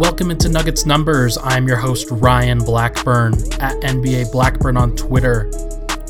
Welcome 0.00 0.30
into 0.30 0.48
Nuggets 0.48 0.86
Numbers. 0.86 1.36
I'm 1.42 1.68
your 1.68 1.76
host, 1.76 2.08
Ryan 2.10 2.56
Blackburn, 2.60 3.34
at 3.60 3.74
NBA 3.82 4.32
Blackburn 4.32 4.78
on 4.78 4.96
Twitter. 4.96 5.50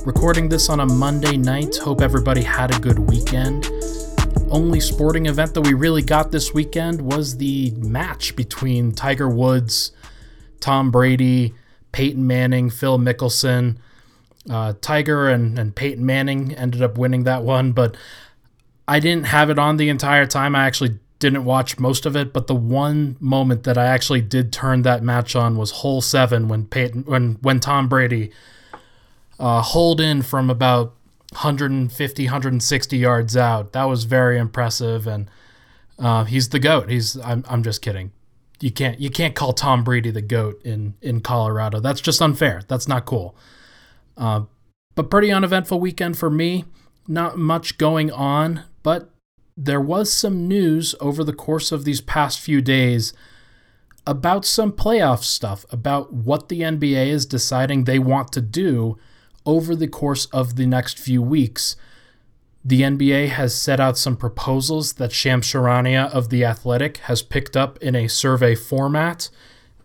Recording 0.06 0.48
this 0.48 0.68
on 0.68 0.78
a 0.78 0.86
Monday 0.86 1.36
night. 1.36 1.74
Hope 1.74 2.00
everybody 2.00 2.40
had 2.40 2.72
a 2.72 2.78
good 2.78 3.00
weekend. 3.00 3.68
Only 4.48 4.78
sporting 4.78 5.26
event 5.26 5.54
that 5.54 5.62
we 5.62 5.74
really 5.74 6.02
got 6.02 6.30
this 6.30 6.54
weekend 6.54 7.00
was 7.00 7.38
the 7.38 7.72
match 7.78 8.36
between 8.36 8.92
Tiger 8.92 9.28
Woods, 9.28 9.90
Tom 10.60 10.92
Brady, 10.92 11.52
Peyton 11.90 12.24
Manning, 12.24 12.70
Phil 12.70 12.96
Mickelson. 12.96 13.78
Uh, 14.48 14.74
Tiger 14.80 15.28
and, 15.28 15.58
and 15.58 15.74
Peyton 15.74 16.06
Manning 16.06 16.54
ended 16.54 16.80
up 16.80 16.96
winning 16.96 17.24
that 17.24 17.42
one, 17.42 17.72
but 17.72 17.96
I 18.86 19.00
didn't 19.00 19.26
have 19.26 19.50
it 19.50 19.58
on 19.58 19.78
the 19.78 19.88
entire 19.88 20.26
time. 20.26 20.54
I 20.54 20.66
actually 20.66 21.00
didn't 21.20 21.44
watch 21.44 21.78
most 21.78 22.06
of 22.06 22.16
it, 22.16 22.32
but 22.32 22.46
the 22.48 22.54
one 22.54 23.16
moment 23.20 23.62
that 23.64 23.78
I 23.78 23.84
actually 23.84 24.22
did 24.22 24.52
turn 24.52 24.82
that 24.82 25.02
match 25.02 25.36
on 25.36 25.56
was 25.56 25.70
hole 25.70 26.00
seven 26.00 26.48
when 26.48 26.66
Peyton 26.66 27.04
when 27.04 27.34
when 27.42 27.60
Tom 27.60 27.88
Brady 27.88 28.32
uh, 29.38 29.62
holed 29.62 30.00
in 30.00 30.22
from 30.22 30.50
about 30.50 30.94
150 31.32 32.24
160 32.24 32.96
yards 32.96 33.36
out. 33.36 33.72
That 33.72 33.84
was 33.84 34.04
very 34.04 34.38
impressive, 34.38 35.06
and 35.06 35.30
uh, 35.98 36.24
he's 36.24 36.48
the 36.48 36.58
goat. 36.58 36.90
He's 36.90 37.18
I'm 37.20 37.44
I'm 37.48 37.62
just 37.62 37.82
kidding. 37.82 38.12
You 38.60 38.70
can't 38.70 38.98
you 38.98 39.10
can't 39.10 39.34
call 39.34 39.52
Tom 39.52 39.84
Brady 39.84 40.10
the 40.10 40.22
goat 40.22 40.60
in 40.64 40.94
in 41.02 41.20
Colorado. 41.20 41.80
That's 41.80 42.00
just 42.00 42.22
unfair. 42.22 42.62
That's 42.66 42.88
not 42.88 43.04
cool. 43.04 43.36
Uh, 44.16 44.44
but 44.94 45.10
pretty 45.10 45.30
uneventful 45.30 45.78
weekend 45.78 46.18
for 46.18 46.30
me. 46.30 46.64
Not 47.06 47.36
much 47.36 47.76
going 47.76 48.10
on, 48.10 48.64
but 48.82 49.09
there 49.64 49.80
was 49.80 50.10
some 50.10 50.48
news 50.48 50.94
over 51.00 51.22
the 51.22 51.34
course 51.34 51.70
of 51.70 51.84
these 51.84 52.00
past 52.00 52.40
few 52.40 52.62
days 52.62 53.12
about 54.06 54.46
some 54.46 54.72
playoff 54.72 55.22
stuff, 55.22 55.66
about 55.70 56.12
what 56.12 56.48
the 56.48 56.62
NBA 56.62 57.08
is 57.08 57.26
deciding 57.26 57.84
they 57.84 57.98
want 57.98 58.32
to 58.32 58.40
do 58.40 58.98
over 59.44 59.76
the 59.76 59.86
course 59.86 60.24
of 60.26 60.56
the 60.56 60.64
next 60.64 60.98
few 60.98 61.20
weeks. 61.20 61.76
The 62.64 62.80
NBA 62.80 63.28
has 63.28 63.54
set 63.54 63.80
out 63.80 63.98
some 63.98 64.16
proposals 64.16 64.94
that 64.94 65.12
Shams 65.12 65.46
Charania 65.46 66.10
of 66.10 66.30
The 66.30 66.42
Athletic 66.42 66.96
has 66.98 67.20
picked 67.20 67.54
up 67.54 67.76
in 67.78 67.94
a 67.94 68.08
survey 68.08 68.54
format. 68.54 69.28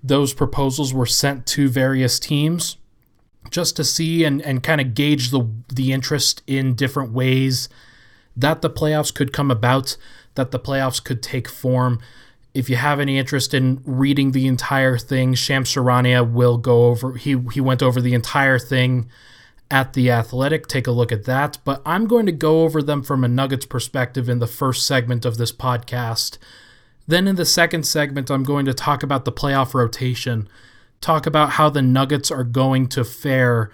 Those 0.01 0.33
proposals 0.33 0.93
were 0.93 1.05
sent 1.05 1.45
to 1.47 1.67
various 1.67 2.17
teams 2.17 2.77
just 3.49 3.75
to 3.75 3.83
see 3.83 4.23
and, 4.23 4.41
and 4.41 4.63
kind 4.63 4.79
of 4.79 4.93
gauge 4.93 5.31
the, 5.31 5.49
the 5.73 5.91
interest 5.91 6.43
in 6.47 6.75
different 6.75 7.11
ways 7.11 7.67
that 8.35 8.61
the 8.61 8.69
playoffs 8.69 9.13
could 9.13 9.33
come 9.33 9.51
about, 9.51 9.97
that 10.35 10.51
the 10.51 10.59
playoffs 10.59 11.03
could 11.03 11.23
take 11.23 11.47
form. 11.47 11.99
If 12.53 12.69
you 12.69 12.75
have 12.77 12.99
any 12.99 13.17
interest 13.17 13.53
in 13.53 13.81
reading 13.85 14.31
the 14.31 14.47
entire 14.47 14.97
thing, 14.97 15.33
Shams 15.33 15.73
Charania 15.73 16.29
will 16.29 16.57
go 16.57 16.85
over. 16.85 17.13
He 17.13 17.37
he 17.53 17.61
went 17.61 17.83
over 17.83 18.01
the 18.01 18.13
entire 18.13 18.59
thing 18.59 19.09
at 19.69 19.93
the 19.93 20.11
Athletic. 20.11 20.67
Take 20.67 20.87
a 20.87 20.91
look 20.91 21.11
at 21.11 21.25
that. 21.25 21.57
But 21.65 21.81
I'm 21.85 22.07
going 22.07 22.25
to 22.27 22.31
go 22.31 22.63
over 22.63 22.81
them 22.81 23.03
from 23.03 23.23
a 23.23 23.27
Nuggets 23.27 23.65
perspective 23.65 24.29
in 24.29 24.39
the 24.39 24.47
first 24.47 24.85
segment 24.85 25.25
of 25.25 25.37
this 25.37 25.51
podcast. 25.51 26.37
Then 27.07 27.27
in 27.27 27.35
the 27.35 27.45
second 27.45 27.83
segment, 27.85 28.31
I'm 28.31 28.43
going 28.43 28.65
to 28.65 28.73
talk 28.73 29.03
about 29.03 29.25
the 29.25 29.31
playoff 29.31 29.73
rotation, 29.73 30.47
talk 31.01 31.25
about 31.25 31.51
how 31.51 31.69
the 31.69 31.81
Nuggets 31.81 32.31
are 32.31 32.43
going 32.43 32.87
to 32.89 33.03
fare 33.03 33.71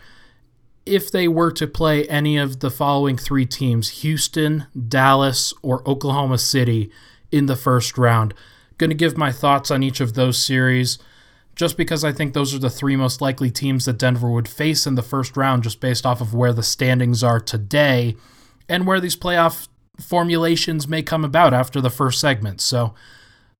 if 0.85 1.11
they 1.11 1.27
were 1.27 1.51
to 1.51 1.67
play 1.67 2.07
any 2.07 2.37
of 2.37 2.59
the 2.59 2.71
following 2.71 3.17
three 3.17 3.45
teams 3.45 4.01
Houston, 4.01 4.67
Dallas, 4.87 5.53
or 5.61 5.87
Oklahoma 5.87 6.37
City 6.37 6.91
in 7.31 7.45
the 7.45 7.55
first 7.55 7.97
round. 7.97 8.33
Going 8.77 8.89
to 8.89 8.95
give 8.95 9.17
my 9.17 9.31
thoughts 9.31 9.69
on 9.71 9.83
each 9.83 10.01
of 10.01 10.13
those 10.13 10.43
series 10.43 10.97
just 11.55 11.77
because 11.77 12.03
I 12.03 12.11
think 12.11 12.33
those 12.33 12.55
are 12.55 12.59
the 12.59 12.69
three 12.69 12.95
most 12.95 13.21
likely 13.21 13.51
teams 13.51 13.85
that 13.85 13.97
Denver 13.99 14.29
would 14.29 14.47
face 14.47 14.87
in 14.87 14.95
the 14.95 15.03
first 15.03 15.37
round, 15.37 15.63
just 15.63 15.79
based 15.79 16.05
off 16.05 16.21
of 16.21 16.33
where 16.33 16.53
the 16.53 16.63
standings 16.63 17.23
are 17.23 17.39
today 17.39 18.15
and 18.67 18.87
where 18.87 18.99
these 18.99 19.15
playoff 19.15 19.67
formulations 19.99 20.87
may 20.87 21.03
come 21.03 21.23
about 21.23 21.53
after 21.53 21.81
the 21.81 21.89
first 21.89 22.19
segment. 22.19 22.61
So 22.61 22.93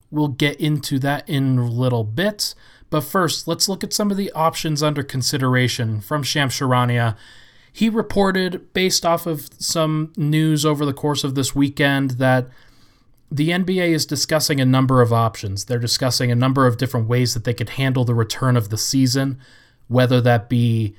we'll 0.09 0.29
get 0.29 0.59
into 0.59 0.99
that 0.99 1.27
in 1.29 1.59
a 1.59 1.67
little 1.67 2.03
bit. 2.03 2.55
But 2.91 3.01
first, 3.01 3.47
let's 3.47 3.67
look 3.67 3.83
at 3.83 3.93
some 3.93 4.11
of 4.11 4.17
the 4.17 4.31
options 4.33 4.83
under 4.83 5.01
consideration 5.01 6.01
from 6.01 6.21
Shams 6.21 6.53
Charania. 6.53 7.15
He 7.71 7.89
reported, 7.89 8.71
based 8.73 9.05
off 9.05 9.25
of 9.25 9.49
some 9.57 10.11
news 10.17 10.65
over 10.65 10.85
the 10.85 10.93
course 10.93 11.23
of 11.23 11.33
this 11.33 11.55
weekend, 11.55 12.11
that 12.11 12.49
the 13.31 13.49
NBA 13.49 13.91
is 13.91 14.05
discussing 14.05 14.59
a 14.59 14.65
number 14.65 15.01
of 15.01 15.13
options. 15.13 15.65
They're 15.65 15.79
discussing 15.79 16.31
a 16.31 16.35
number 16.35 16.67
of 16.67 16.77
different 16.77 17.07
ways 17.07 17.33
that 17.33 17.45
they 17.45 17.53
could 17.53 17.69
handle 17.69 18.03
the 18.03 18.13
return 18.13 18.57
of 18.57 18.69
the 18.69 18.77
season, 18.77 19.39
whether 19.87 20.19
that 20.19 20.49
be 20.49 20.93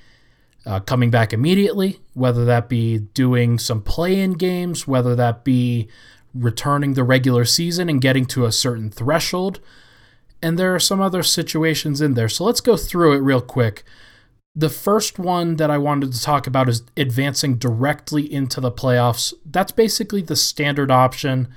uh, 0.65 0.81
coming 0.81 1.11
back 1.11 1.35
immediately, 1.35 2.01
whether 2.15 2.47
that 2.47 2.71
be 2.71 3.01
doing 3.01 3.59
some 3.59 3.83
play 3.83 4.19
in 4.19 4.33
games, 4.33 4.89
whether 4.89 5.15
that 5.15 5.45
be 5.45 5.89
returning 6.35 6.95
the 6.95 7.05
regular 7.05 7.45
season 7.45 7.91
and 7.91 8.01
getting 8.01 8.25
to 8.25 8.47
a 8.47 8.53
certain 8.53 8.91
threshold 8.91 9.61
and 10.43 10.59
there 10.59 10.75
are 10.75 10.81
some 10.81 11.01
other 11.01 11.23
situations 11.23 12.01
in 12.01 12.15
there. 12.15 12.29
So 12.29 12.45
let's 12.45 12.61
go 12.61 12.77
through 12.77 13.15
it 13.15 13.21
real 13.21 13.41
quick. 13.41 13.85
The 14.55 14.69
first 14.69 15.19
one 15.19 15.57
that 15.57 15.71
I 15.71 15.79
wanted 15.79 16.13
to 16.13 16.21
talk 16.21 16.47
about 16.47 16.69
is 16.69 16.83
advancing 16.97 17.57
directly 17.57 18.31
into 18.31 18.61
the 18.61 18.73
playoffs. 18.73 19.33
That's 19.47 19.73
basically 19.73 20.21
the 20.21 20.37
standard 20.37 20.91
option. 20.91 21.49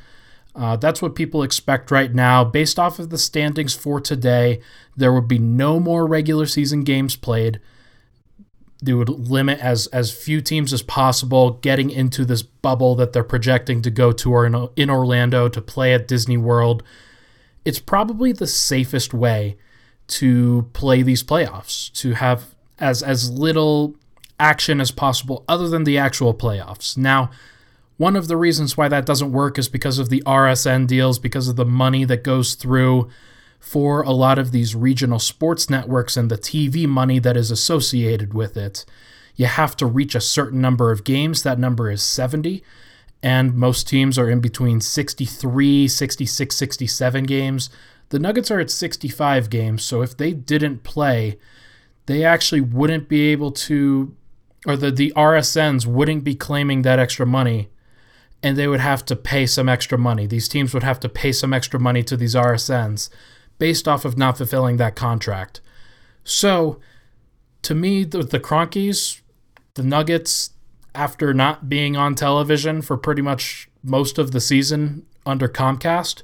Uh, 0.55 0.77
that's 0.77 1.01
what 1.01 1.15
people 1.15 1.43
expect 1.43 1.91
right 1.91 2.13
now. 2.13 2.45
Based 2.45 2.79
off 2.79 2.97
of 2.99 3.09
the 3.09 3.17
standings 3.17 3.73
for 3.73 3.99
today, 3.99 4.61
there 4.95 5.11
would 5.11 5.27
be 5.27 5.39
no 5.39 5.79
more 5.79 6.07
regular 6.07 6.45
season 6.45 6.85
games 6.85 7.17
played. 7.17 7.59
They 8.81 8.93
would 8.93 9.09
limit 9.09 9.59
as 9.59 9.87
as 9.87 10.13
few 10.13 10.39
teams 10.41 10.71
as 10.71 10.81
possible 10.81 11.51
getting 11.51 11.89
into 11.89 12.23
this 12.23 12.43
bubble 12.43 12.95
that 12.95 13.11
they're 13.11 13.23
projecting 13.23 13.81
to 13.81 13.89
go 13.89 14.11
to 14.13 14.31
or 14.31 14.45
in, 14.45 14.69
in 14.75 14.89
Orlando 14.89 15.49
to 15.49 15.61
play 15.61 15.93
at 15.93 16.07
Disney 16.07 16.37
World 16.37 16.83
it's 17.65 17.79
probably 17.79 18.31
the 18.31 18.47
safest 18.47 19.13
way 19.13 19.57
to 20.07 20.69
play 20.73 21.01
these 21.01 21.23
playoffs, 21.23 21.91
to 21.93 22.13
have 22.13 22.55
as 22.77 23.01
as 23.01 23.31
little 23.31 23.95
action 24.39 24.79
as 24.79 24.91
possible 24.91 25.43
other 25.47 25.67
than 25.67 25.83
the 25.83 25.97
actual 25.97 26.33
playoffs. 26.33 26.95
Now, 26.95 27.31
one 27.97 28.15
of 28.15 28.27
the 28.27 28.37
reasons 28.37 28.77
why 28.77 28.87
that 28.89 29.05
doesn't 29.05 29.31
work 29.31 29.57
is 29.57 29.69
because 29.69 29.99
of 29.99 30.09
the 30.09 30.21
RSN 30.25 30.85
deals, 30.85 31.17
because 31.17 31.47
of 31.47 31.55
the 31.55 31.65
money 31.65 32.03
that 32.05 32.23
goes 32.23 32.53
through 32.53 33.09
for 33.59 34.01
a 34.01 34.11
lot 34.11 34.37
of 34.37 34.51
these 34.51 34.75
regional 34.75 35.17
sports 35.17 35.69
networks 35.69 36.17
and 36.17 36.29
the 36.29 36.37
TV 36.37 36.85
money 36.85 37.19
that 37.19 37.37
is 37.37 37.49
associated 37.49 38.33
with 38.33 38.57
it. 38.57 38.85
You 39.35 39.47
have 39.47 39.75
to 39.77 39.85
reach 39.85 40.13
a 40.13 40.21
certain 40.21 40.61
number 40.61 40.91
of 40.91 41.03
games. 41.03 41.43
That 41.43 41.57
number 41.57 41.89
is 41.89 42.03
70 42.03 42.61
and 43.25 43.55
most 43.55 43.87
teams 43.87 44.19
are 44.19 44.29
in 44.29 44.39
between 44.39 44.79
63, 44.79 45.87
66, 45.87 46.55
67 46.55 47.23
games. 47.23 47.71
The 48.09 48.19
Nuggets 48.19 48.51
are 48.51 48.59
at 48.59 48.69
65 48.69 49.49
games, 49.49 49.83
so 49.83 50.03
if 50.03 50.15
they 50.15 50.31
didn't 50.31 50.83
play, 50.83 51.39
they 52.05 52.23
actually 52.23 52.61
wouldn't 52.61 53.09
be 53.09 53.21
able 53.29 53.51
to, 53.51 54.15
or 54.67 54.77
the, 54.77 54.91
the 54.91 55.11
RSNs 55.15 55.87
wouldn't 55.87 56.23
be 56.23 56.35
claiming 56.35 56.83
that 56.83 56.99
extra 56.99 57.25
money, 57.25 57.69
and 58.43 58.55
they 58.55 58.67
would 58.67 58.79
have 58.79 59.03
to 59.05 59.15
pay 59.15 59.47
some 59.47 59.67
extra 59.67 59.97
money. 59.97 60.27
These 60.27 60.47
teams 60.47 60.71
would 60.75 60.83
have 60.83 60.99
to 60.99 61.09
pay 61.09 61.31
some 61.31 61.51
extra 61.51 61.79
money 61.79 62.03
to 62.03 62.15
these 62.15 62.35
RSNs 62.35 63.09
based 63.57 63.87
off 63.87 64.05
of 64.05 64.19
not 64.19 64.37
fulfilling 64.37 64.77
that 64.77 64.95
contract. 64.95 65.61
So, 66.23 66.79
to 67.63 67.73
me, 67.73 68.03
the, 68.03 68.21
the 68.21 68.39
Kroenkes, 68.39 69.21
the 69.73 69.81
Nuggets, 69.81 70.51
after 70.95 71.33
not 71.33 71.69
being 71.69 71.95
on 71.95 72.15
television 72.15 72.81
for 72.81 72.97
pretty 72.97 73.21
much 73.21 73.69
most 73.83 74.17
of 74.17 74.31
the 74.31 74.41
season 74.41 75.05
under 75.25 75.47
Comcast, 75.47 76.23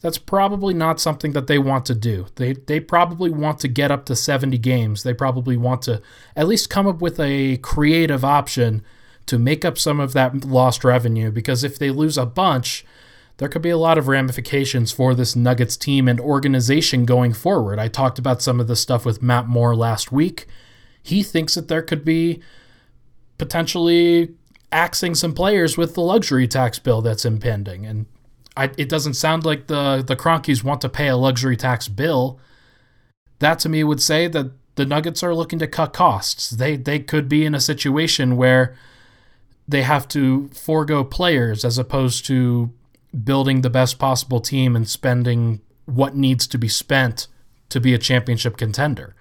that's 0.00 0.18
probably 0.18 0.74
not 0.74 1.00
something 1.00 1.32
that 1.32 1.46
they 1.46 1.58
want 1.58 1.86
to 1.86 1.94
do. 1.94 2.26
They 2.36 2.52
they 2.52 2.80
probably 2.80 3.30
want 3.30 3.58
to 3.60 3.68
get 3.68 3.90
up 3.90 4.04
to 4.06 4.16
70 4.16 4.58
games. 4.58 5.02
They 5.02 5.14
probably 5.14 5.56
want 5.56 5.82
to 5.82 6.02
at 6.34 6.48
least 6.48 6.70
come 6.70 6.86
up 6.86 7.00
with 7.00 7.18
a 7.18 7.56
creative 7.58 8.24
option 8.24 8.82
to 9.26 9.38
make 9.38 9.64
up 9.64 9.78
some 9.78 9.98
of 9.98 10.12
that 10.12 10.44
lost 10.44 10.84
revenue 10.84 11.30
because 11.30 11.64
if 11.64 11.78
they 11.78 11.90
lose 11.90 12.16
a 12.16 12.26
bunch, 12.26 12.84
there 13.38 13.48
could 13.48 13.62
be 13.62 13.70
a 13.70 13.78
lot 13.78 13.98
of 13.98 14.08
ramifications 14.08 14.92
for 14.92 15.14
this 15.14 15.34
Nuggets 15.34 15.76
team 15.76 16.08
and 16.08 16.20
organization 16.20 17.04
going 17.04 17.32
forward. 17.32 17.78
I 17.78 17.88
talked 17.88 18.18
about 18.18 18.42
some 18.42 18.60
of 18.60 18.68
the 18.68 18.76
stuff 18.76 19.04
with 19.04 19.22
Matt 19.22 19.46
Moore 19.46 19.74
last 19.74 20.12
week. 20.12 20.46
He 21.02 21.22
thinks 21.22 21.54
that 21.54 21.68
there 21.68 21.82
could 21.82 22.04
be 22.04 22.40
potentially 23.38 24.34
axing 24.72 25.14
some 25.14 25.32
players 25.32 25.76
with 25.76 25.94
the 25.94 26.00
luxury 26.00 26.48
tax 26.48 26.78
bill 26.78 27.00
that's 27.00 27.24
impending. 27.24 27.86
And 27.86 28.06
I, 28.56 28.70
it 28.76 28.88
doesn't 28.88 29.14
sound 29.14 29.44
like 29.44 29.66
the 29.66 30.02
the 30.06 30.16
Kroenkes 30.16 30.64
want 30.64 30.80
to 30.80 30.88
pay 30.88 31.08
a 31.08 31.16
luxury 31.16 31.56
tax 31.56 31.88
bill. 31.88 32.40
That 33.38 33.58
to 33.60 33.68
me 33.68 33.84
would 33.84 34.00
say 34.00 34.28
that 34.28 34.50
the 34.76 34.86
Nuggets 34.86 35.22
are 35.22 35.34
looking 35.34 35.58
to 35.58 35.66
cut 35.66 35.92
costs. 35.92 36.50
They 36.50 36.76
they 36.76 36.98
could 36.98 37.28
be 37.28 37.44
in 37.44 37.54
a 37.54 37.60
situation 37.60 38.36
where 38.36 38.76
they 39.68 39.82
have 39.82 40.06
to 40.08 40.48
forego 40.48 41.02
players 41.04 41.64
as 41.64 41.76
opposed 41.76 42.24
to 42.26 42.72
building 43.24 43.62
the 43.62 43.70
best 43.70 43.98
possible 43.98 44.40
team 44.40 44.76
and 44.76 44.88
spending 44.88 45.60
what 45.86 46.14
needs 46.14 46.46
to 46.46 46.58
be 46.58 46.68
spent 46.68 47.28
to 47.68 47.80
be 47.80 47.94
a 47.94 47.98
championship 47.98 48.56
contender. 48.56 49.14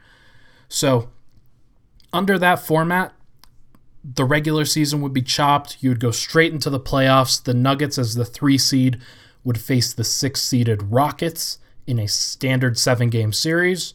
So, 0.68 1.10
under 2.14 2.38
that 2.38 2.60
format, 2.60 3.14
the 4.14 4.26
regular 4.26 4.66
season 4.66 5.02
would 5.02 5.14
be 5.14 5.22
chopped. 5.22 5.78
You 5.82 5.90
would 5.90 6.00
go 6.00 6.12
straight 6.12 6.54
into 6.54 6.70
the 6.70 6.80
playoffs. 6.80 7.42
The 7.42 7.54
Nuggets, 7.54 7.98
as 7.98 8.16
the 8.16 8.26
three 8.26 8.58
seed, 8.58 9.00
would 9.44 9.60
face 9.60 9.94
the 9.94 10.04
six 10.04 10.42
seeded 10.42 10.92
Rockets 10.92 11.58
in 11.88 11.98
a 11.98 12.08
standard 12.08 12.78
seven 12.78 13.10
game 13.10 13.34
series. 13.34 13.94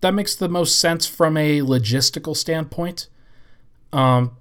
That 0.00 0.14
makes 0.14 0.34
the 0.34 0.48
most 0.48 0.80
sense 0.80 1.06
from 1.06 1.36
a 1.36 1.60
logistical 1.60 2.36
standpoint. 2.36 3.08
Um, 3.92 4.36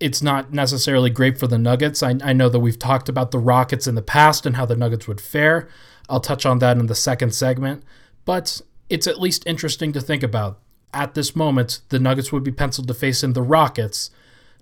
it's 0.00 0.22
not 0.22 0.52
necessarily 0.52 1.10
great 1.10 1.38
for 1.38 1.46
the 1.46 1.58
Nuggets. 1.58 2.02
I, 2.02 2.16
I 2.22 2.32
know 2.32 2.48
that 2.48 2.60
we've 2.60 2.78
talked 2.78 3.08
about 3.08 3.30
the 3.30 3.38
Rockets 3.38 3.86
in 3.86 3.94
the 3.94 4.02
past 4.02 4.44
and 4.44 4.56
how 4.56 4.66
the 4.66 4.76
Nuggets 4.76 5.06
would 5.06 5.20
fare. 5.20 5.68
I'll 6.08 6.20
touch 6.20 6.44
on 6.44 6.58
that 6.58 6.76
in 6.76 6.86
the 6.86 6.94
second 6.94 7.34
segment, 7.34 7.84
but 8.24 8.60
it's 8.90 9.06
at 9.06 9.20
least 9.20 9.46
interesting 9.46 9.92
to 9.92 10.00
think 10.00 10.22
about. 10.22 10.60
At 10.94 11.14
this 11.14 11.34
moment, 11.34 11.80
the 11.90 11.98
Nuggets 11.98 12.32
would 12.32 12.44
be 12.44 12.52
penciled 12.52 12.88
to 12.88 12.94
face 12.94 13.22
in 13.24 13.32
the 13.32 13.42
Rockets, 13.42 14.10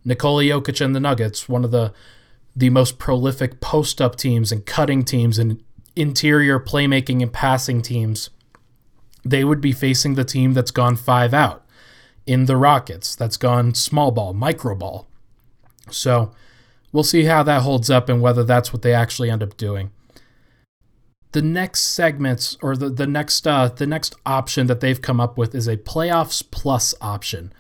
Nikola 0.04 0.42
Jokic 0.42 0.84
and 0.84 0.96
the 0.96 1.00
Nuggets, 1.00 1.48
one 1.48 1.64
of 1.64 1.70
the 1.70 1.92
the 2.54 2.70
most 2.70 2.98
prolific 2.98 3.60
post 3.60 4.00
up 4.00 4.16
teams 4.16 4.52
and 4.52 4.66
cutting 4.66 5.04
teams 5.04 5.38
and 5.38 5.62
interior 5.96 6.60
playmaking 6.60 7.22
and 7.22 7.32
passing 7.32 7.80
teams, 7.80 8.30
they 9.24 9.44
would 9.44 9.60
be 9.60 9.72
facing 9.72 10.14
the 10.14 10.24
team 10.24 10.52
that's 10.52 10.70
gone 10.70 10.96
five 10.96 11.32
out 11.32 11.64
in 12.26 12.46
the 12.46 12.56
Rockets, 12.56 13.14
that's 13.16 13.36
gone 13.36 13.74
small 13.74 14.10
ball, 14.10 14.32
micro 14.32 14.74
ball. 14.74 15.06
So 15.90 16.32
we'll 16.92 17.04
see 17.04 17.24
how 17.24 17.42
that 17.42 17.62
holds 17.62 17.90
up 17.90 18.08
and 18.08 18.20
whether 18.20 18.44
that's 18.44 18.72
what 18.72 18.82
they 18.82 18.94
actually 18.94 19.30
end 19.30 19.42
up 19.42 19.56
doing. 19.56 19.90
The 21.32 21.42
next 21.42 21.80
segments 21.80 22.56
or 22.62 22.76
the, 22.76 22.90
the 22.90 23.06
next 23.06 23.46
uh, 23.46 23.68
the 23.68 23.86
next 23.86 24.14
option 24.24 24.66
that 24.66 24.80
they've 24.80 25.00
come 25.00 25.20
up 25.20 25.38
with 25.38 25.54
is 25.54 25.66
a 25.66 25.76
playoffs 25.76 26.42
plus 26.50 26.94
option, 27.00 27.52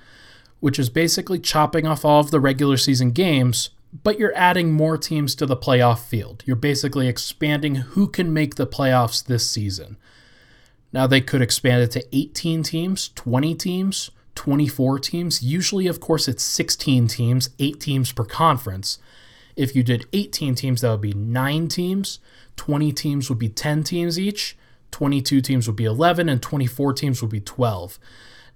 which 0.60 0.78
is 0.78 0.90
basically 0.90 1.38
chopping 1.38 1.86
off 1.86 2.04
all 2.04 2.20
of 2.20 2.30
the 2.30 2.40
regular 2.40 2.76
season 2.76 3.12
games 3.12 3.70
but 3.92 4.18
you're 4.18 4.34
adding 4.34 4.72
more 4.72 4.96
teams 4.96 5.34
to 5.34 5.46
the 5.46 5.56
playoff 5.56 5.98
field. 5.98 6.42
You're 6.46 6.56
basically 6.56 7.08
expanding 7.08 7.74
who 7.74 8.08
can 8.08 8.32
make 8.32 8.54
the 8.54 8.66
playoffs 8.66 9.24
this 9.24 9.48
season. 9.48 9.98
Now, 10.92 11.06
they 11.06 11.20
could 11.20 11.42
expand 11.42 11.82
it 11.82 11.90
to 11.92 12.16
18 12.16 12.62
teams, 12.62 13.10
20 13.14 13.54
teams, 13.54 14.10
24 14.34 14.98
teams. 14.98 15.42
Usually, 15.42 15.86
of 15.86 16.00
course, 16.00 16.26
it's 16.26 16.42
16 16.42 17.06
teams, 17.08 17.50
8 17.58 17.80
teams 17.80 18.12
per 18.12 18.24
conference. 18.24 18.98
If 19.56 19.76
you 19.76 19.82
did 19.82 20.06
18 20.12 20.54
teams, 20.54 20.80
that 20.80 20.90
would 20.90 21.00
be 21.00 21.12
9 21.12 21.68
teams. 21.68 22.18
20 22.56 22.92
teams 22.92 23.28
would 23.28 23.38
be 23.38 23.48
10 23.48 23.82
teams 23.82 24.18
each. 24.18 24.56
22 24.90 25.40
teams 25.40 25.66
would 25.66 25.76
be 25.76 25.84
11, 25.84 26.28
and 26.28 26.42
24 26.42 26.92
teams 26.92 27.22
would 27.22 27.30
be 27.30 27.40
12. 27.40 27.98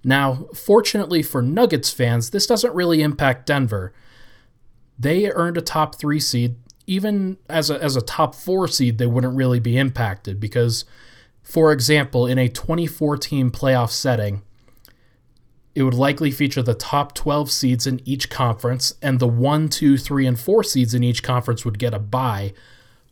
Now, 0.03 0.47
fortunately 0.53 1.23
for 1.23 1.41
Nuggets 1.41 1.91
fans, 1.91 2.29
this 2.29 2.45
doesn't 2.45 2.75
really 2.75 3.01
impact 3.01 3.47
Denver 3.47 3.93
they 4.97 5.29
earned 5.31 5.57
a 5.57 5.61
top 5.61 5.95
three 5.95 6.19
seed. 6.19 6.55
Even 6.85 7.37
as 7.49 7.69
a, 7.69 7.81
as 7.83 7.95
a 7.95 8.01
top 8.01 8.33
four 8.33 8.67
seed, 8.67 8.97
they 8.97 9.07
wouldn't 9.07 9.35
really 9.35 9.59
be 9.59 9.77
impacted 9.77 10.39
because, 10.39 10.85
for 11.43 11.71
example, 11.71 12.25
in 12.25 12.37
a 12.37 12.47
24 12.47 13.17
team 13.17 13.51
playoff 13.51 13.89
setting, 13.89 14.41
it 15.75 15.83
would 15.83 15.93
likely 15.93 16.31
feature 16.31 16.63
the 16.63 16.73
top 16.73 17.13
12 17.13 17.51
seeds 17.51 17.85
in 17.85 18.01
each 18.05 18.29
conference, 18.29 18.95
and 19.01 19.19
the 19.19 19.27
1, 19.27 19.69
2, 19.69 19.97
3, 19.97 20.25
and 20.25 20.39
4 20.39 20.63
seeds 20.63 20.93
in 20.95 21.03
each 21.03 21.21
conference 21.21 21.65
would 21.65 21.77
get 21.77 21.93
a 21.93 21.99
bye, 21.99 22.53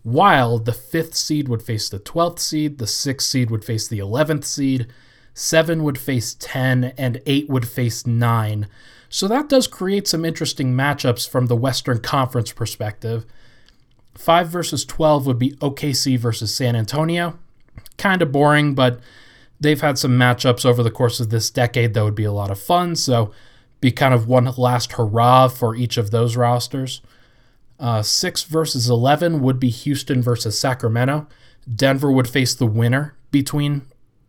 while 0.06 0.60
the 0.60 0.72
5th 0.72 1.16
seed 1.16 1.48
would 1.48 1.64
face 1.64 1.90
the 1.90 1.98
12th 1.98 2.38
seed, 2.38 2.78
the 2.78 2.86
6th 2.86 3.22
seed 3.22 3.50
would 3.50 3.66
face 3.66 3.88
the 3.88 3.98
11th 3.98 4.44
seed, 4.44 4.86
7 5.34 5.84
would 5.84 5.98
face 5.98 6.36
10, 6.36 6.94
and 6.96 7.24
8 7.26 7.50
would 7.50 7.68
face 7.68 8.06
9. 8.06 8.68
So 9.10 9.28
that 9.28 9.50
does 9.50 9.66
create 9.66 10.08
some 10.08 10.24
interesting 10.24 10.76
matchups 10.76 11.28
from 11.28 11.48
the 11.48 11.56
Western 11.56 12.02
Conference 12.02 12.52
perspective. 12.52 13.26
5 14.14 14.48
versus 14.48 14.86
12 14.86 15.26
would 15.26 15.40
be 15.40 15.54
OKC 15.54 16.20
versus 16.20 16.54
San 16.54 16.76
Antonio. 16.76 17.40
Kind 17.98 18.22
of 18.22 18.32
boring, 18.32 18.76
but 18.76 19.00
they've 19.60 19.82
had 19.82 19.98
some 19.98 20.20
matchups 20.20 20.68
over 20.68 20.84
the 20.84 20.92
course 20.92 21.20
of 21.20 21.32
this 21.32 21.50
decade 21.50 21.96
that 21.96 22.04
would 22.04 22.14
be 22.14 22.26
a 22.26 22.32
lot 22.32 22.52
of 22.52 22.60
fun. 22.60 22.96
So 22.96 23.32
be 23.82 23.92
kind 23.92 24.14
of 24.14 24.28
one 24.28 24.46
last 24.56 24.94
hurrah 24.94 25.48
for 25.48 25.76
each 25.76 25.98
of 25.98 26.12
those 26.12 26.38
rosters. 26.38 27.02
Uh, 27.80 28.02
6 28.02 28.44
versus 28.44 28.90
11 28.90 29.42
would 29.42 29.60
be 29.60 29.70
Houston 29.70 30.22
versus 30.22 30.60
Sacramento. 30.60 31.28
Denver 31.74 32.12
would 32.12 32.28
face 32.28 32.54
the 32.54 32.66
winner 32.66 33.16
between 33.32 33.84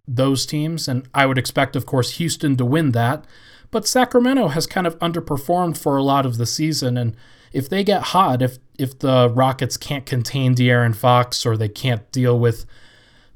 those 0.08 0.46
teams, 0.46 0.88
and 0.88 1.08
I 1.14 1.26
would 1.26 1.38
expect, 1.38 1.76
of 1.76 1.86
course, 1.86 2.12
Houston 2.12 2.56
to 2.56 2.64
win 2.64 2.92
that. 2.92 3.24
But 3.70 3.86
Sacramento 3.86 4.48
has 4.48 4.66
kind 4.66 4.86
of 4.86 4.98
underperformed 5.00 5.76
for 5.76 5.96
a 5.96 6.02
lot 6.02 6.26
of 6.26 6.38
the 6.38 6.46
season, 6.46 6.96
and 6.96 7.16
if 7.52 7.68
they 7.68 7.84
get 7.84 8.02
hot, 8.02 8.42
if 8.42 8.58
if 8.78 8.98
the 8.98 9.30
Rockets 9.30 9.76
can't 9.76 10.04
contain 10.04 10.54
De'Aaron 10.54 10.94
Fox 10.94 11.46
or 11.46 11.56
they 11.56 11.68
can't 11.68 12.10
deal 12.12 12.38
with 12.38 12.66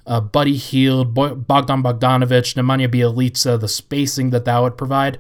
uh, 0.07 0.21
Buddy 0.21 0.57
Hield, 0.57 1.15
Bogdan 1.15 1.83
Bogdanovic, 1.83 2.55
Nemanja 2.55 2.89
Bjelica, 2.89 3.59
the 3.59 3.69
spacing 3.69 4.31
that 4.31 4.45
that 4.45 4.59
would 4.59 4.77
provide, 4.77 5.19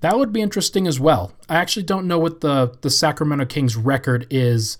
that 0.00 0.18
would 0.18 0.32
be 0.32 0.40
interesting 0.40 0.86
as 0.86 1.00
well. 1.00 1.32
I 1.48 1.56
actually 1.56 1.84
don't 1.84 2.06
know 2.06 2.18
what 2.18 2.40
the 2.40 2.76
the 2.80 2.90
Sacramento 2.90 3.46
Kings 3.46 3.76
record 3.76 4.26
is 4.30 4.78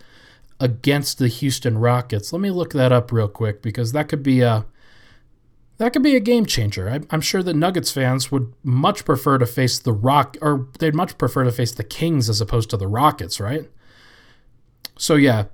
against 0.60 1.18
the 1.18 1.28
Houston 1.28 1.78
Rockets. 1.78 2.32
Let 2.32 2.40
me 2.40 2.50
look 2.50 2.72
that 2.72 2.92
up 2.92 3.12
real 3.12 3.28
quick 3.28 3.62
because 3.62 3.92
that 3.92 4.08
could 4.08 4.22
be 4.22 4.40
a 4.40 4.66
that 5.78 5.92
could 5.92 6.02
be 6.02 6.16
a 6.16 6.20
game 6.20 6.44
changer. 6.44 6.88
I'm 7.10 7.20
sure 7.20 7.42
that 7.42 7.54
Nuggets 7.54 7.92
fans 7.92 8.30
would 8.32 8.52
much 8.64 9.04
prefer 9.04 9.38
to 9.38 9.46
face 9.46 9.78
the 9.78 9.92
Rock, 9.92 10.36
or 10.42 10.66
they'd 10.80 10.94
much 10.94 11.16
prefer 11.18 11.44
to 11.44 11.52
face 11.52 11.72
the 11.72 11.84
Kings 11.84 12.28
as 12.28 12.40
opposed 12.40 12.70
to 12.70 12.76
the 12.76 12.88
Rockets, 12.88 13.38
right? 13.38 13.70
So, 14.98 15.14
yeah, 15.14 15.44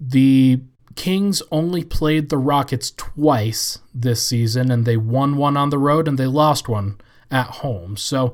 the 0.00 0.62
Kings 0.96 1.42
only 1.52 1.84
played 1.84 2.30
the 2.30 2.38
Rockets 2.38 2.92
twice 2.92 3.80
this 3.94 4.26
season, 4.26 4.70
and 4.70 4.86
they 4.86 4.96
won 4.96 5.36
one 5.36 5.56
on 5.56 5.68
the 5.68 5.78
road 5.78 6.08
and 6.08 6.18
they 6.18 6.26
lost 6.26 6.66
one 6.66 6.98
at 7.30 7.46
home. 7.46 7.98
So, 7.98 8.32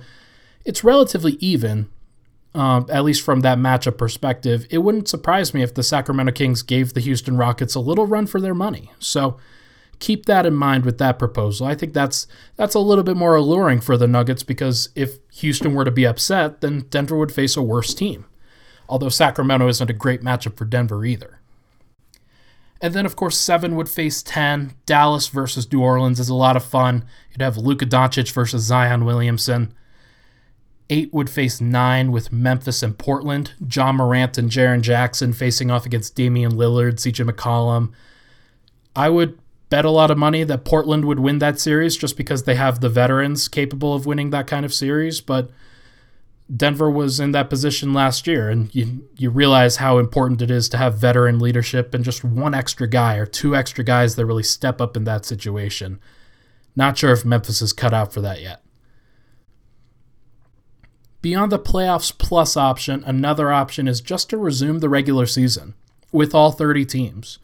it's 0.64 0.84
relatively 0.84 1.32
even, 1.40 1.88
uh, 2.54 2.82
at 2.88 3.04
least 3.04 3.22
from 3.22 3.40
that 3.40 3.58
matchup 3.58 3.96
perspective. 3.98 4.66
It 4.70 4.78
wouldn't 4.78 5.08
surprise 5.08 5.54
me 5.54 5.62
if 5.62 5.74
the 5.74 5.82
Sacramento 5.82 6.32
Kings 6.32 6.62
gave 6.62 6.94
the 6.94 7.00
Houston 7.00 7.36
Rockets 7.36 7.74
a 7.74 7.80
little 7.80 8.06
run 8.06 8.26
for 8.26 8.40
their 8.40 8.54
money. 8.54 8.90
So, 8.98 9.38
keep 10.00 10.26
that 10.26 10.46
in 10.46 10.54
mind 10.54 10.84
with 10.84 10.98
that 10.98 11.18
proposal. 11.18 11.66
I 11.66 11.74
think 11.74 11.92
that's 11.92 12.26
that's 12.56 12.74
a 12.74 12.80
little 12.80 13.04
bit 13.04 13.16
more 13.16 13.36
alluring 13.36 13.80
for 13.80 13.96
the 13.96 14.08
Nuggets 14.08 14.42
because 14.42 14.88
if 14.96 15.18
Houston 15.34 15.74
were 15.74 15.84
to 15.84 15.90
be 15.90 16.06
upset, 16.06 16.60
then 16.60 16.86
Denver 16.90 17.16
would 17.16 17.32
face 17.32 17.56
a 17.56 17.62
worse 17.62 17.94
team. 17.94 18.24
Although 18.88 19.10
Sacramento 19.10 19.68
isn't 19.68 19.90
a 19.90 19.94
great 19.94 20.22
matchup 20.22 20.56
for 20.56 20.64
Denver 20.64 21.04
either. 21.04 21.38
And 22.82 22.94
then, 22.94 23.06
of 23.06 23.14
course, 23.14 23.38
seven 23.38 23.76
would 23.76 23.88
face 23.88 24.22
10. 24.22 24.74
Dallas 24.86 25.28
versus 25.28 25.70
New 25.70 25.82
Orleans 25.82 26.18
is 26.18 26.30
a 26.30 26.34
lot 26.34 26.56
of 26.56 26.64
fun. 26.64 27.04
You'd 27.30 27.42
have 27.42 27.58
Luka 27.58 27.84
Doncic 27.84 28.32
versus 28.32 28.64
Zion 28.64 29.04
Williamson. 29.04 29.74
Eight 30.90 31.14
would 31.14 31.30
face 31.30 31.60
nine 31.60 32.10
with 32.10 32.32
Memphis 32.32 32.82
and 32.82 32.98
Portland. 32.98 33.52
Ja 33.72 33.92
Morant 33.92 34.36
and 34.36 34.50
Jaren 34.50 34.82
Jackson 34.82 35.32
facing 35.32 35.70
off 35.70 35.86
against 35.86 36.16
Damian 36.16 36.52
Lillard, 36.52 36.96
CJ 36.96 37.30
McCollum. 37.30 37.92
I 38.96 39.08
would 39.08 39.38
bet 39.70 39.84
a 39.84 39.90
lot 39.90 40.10
of 40.10 40.18
money 40.18 40.42
that 40.42 40.64
Portland 40.64 41.04
would 41.04 41.20
win 41.20 41.38
that 41.38 41.60
series 41.60 41.96
just 41.96 42.16
because 42.16 42.42
they 42.42 42.56
have 42.56 42.80
the 42.80 42.88
veterans 42.88 43.46
capable 43.46 43.94
of 43.94 44.04
winning 44.04 44.30
that 44.30 44.48
kind 44.48 44.66
of 44.66 44.74
series. 44.74 45.20
But 45.20 45.50
Denver 46.54 46.90
was 46.90 47.20
in 47.20 47.30
that 47.32 47.48
position 47.48 47.92
last 47.92 48.26
year, 48.26 48.50
and 48.50 48.74
you 48.74 49.08
you 49.16 49.30
realize 49.30 49.76
how 49.76 49.98
important 49.98 50.42
it 50.42 50.50
is 50.50 50.68
to 50.70 50.76
have 50.76 50.98
veteran 50.98 51.38
leadership 51.38 51.94
and 51.94 52.04
just 52.04 52.24
one 52.24 52.54
extra 52.54 52.88
guy 52.88 53.14
or 53.16 53.26
two 53.26 53.54
extra 53.54 53.84
guys 53.84 54.16
that 54.16 54.26
really 54.26 54.42
step 54.42 54.80
up 54.80 54.96
in 54.96 55.04
that 55.04 55.24
situation. 55.24 56.00
Not 56.74 56.98
sure 56.98 57.12
if 57.12 57.24
Memphis 57.24 57.62
is 57.62 57.72
cut 57.72 57.94
out 57.94 58.12
for 58.12 58.20
that 58.22 58.42
yet. 58.42 58.62
Beyond 61.22 61.52
the 61.52 61.58
playoffs 61.58 62.16
plus 62.16 62.56
option, 62.56 63.04
another 63.04 63.52
option 63.52 63.86
is 63.86 64.00
just 64.00 64.30
to 64.30 64.38
resume 64.38 64.78
the 64.78 64.88
regular 64.88 65.26
season 65.26 65.74
with 66.12 66.34
all 66.34 66.50
30 66.50 66.86
teams. 66.86 67.38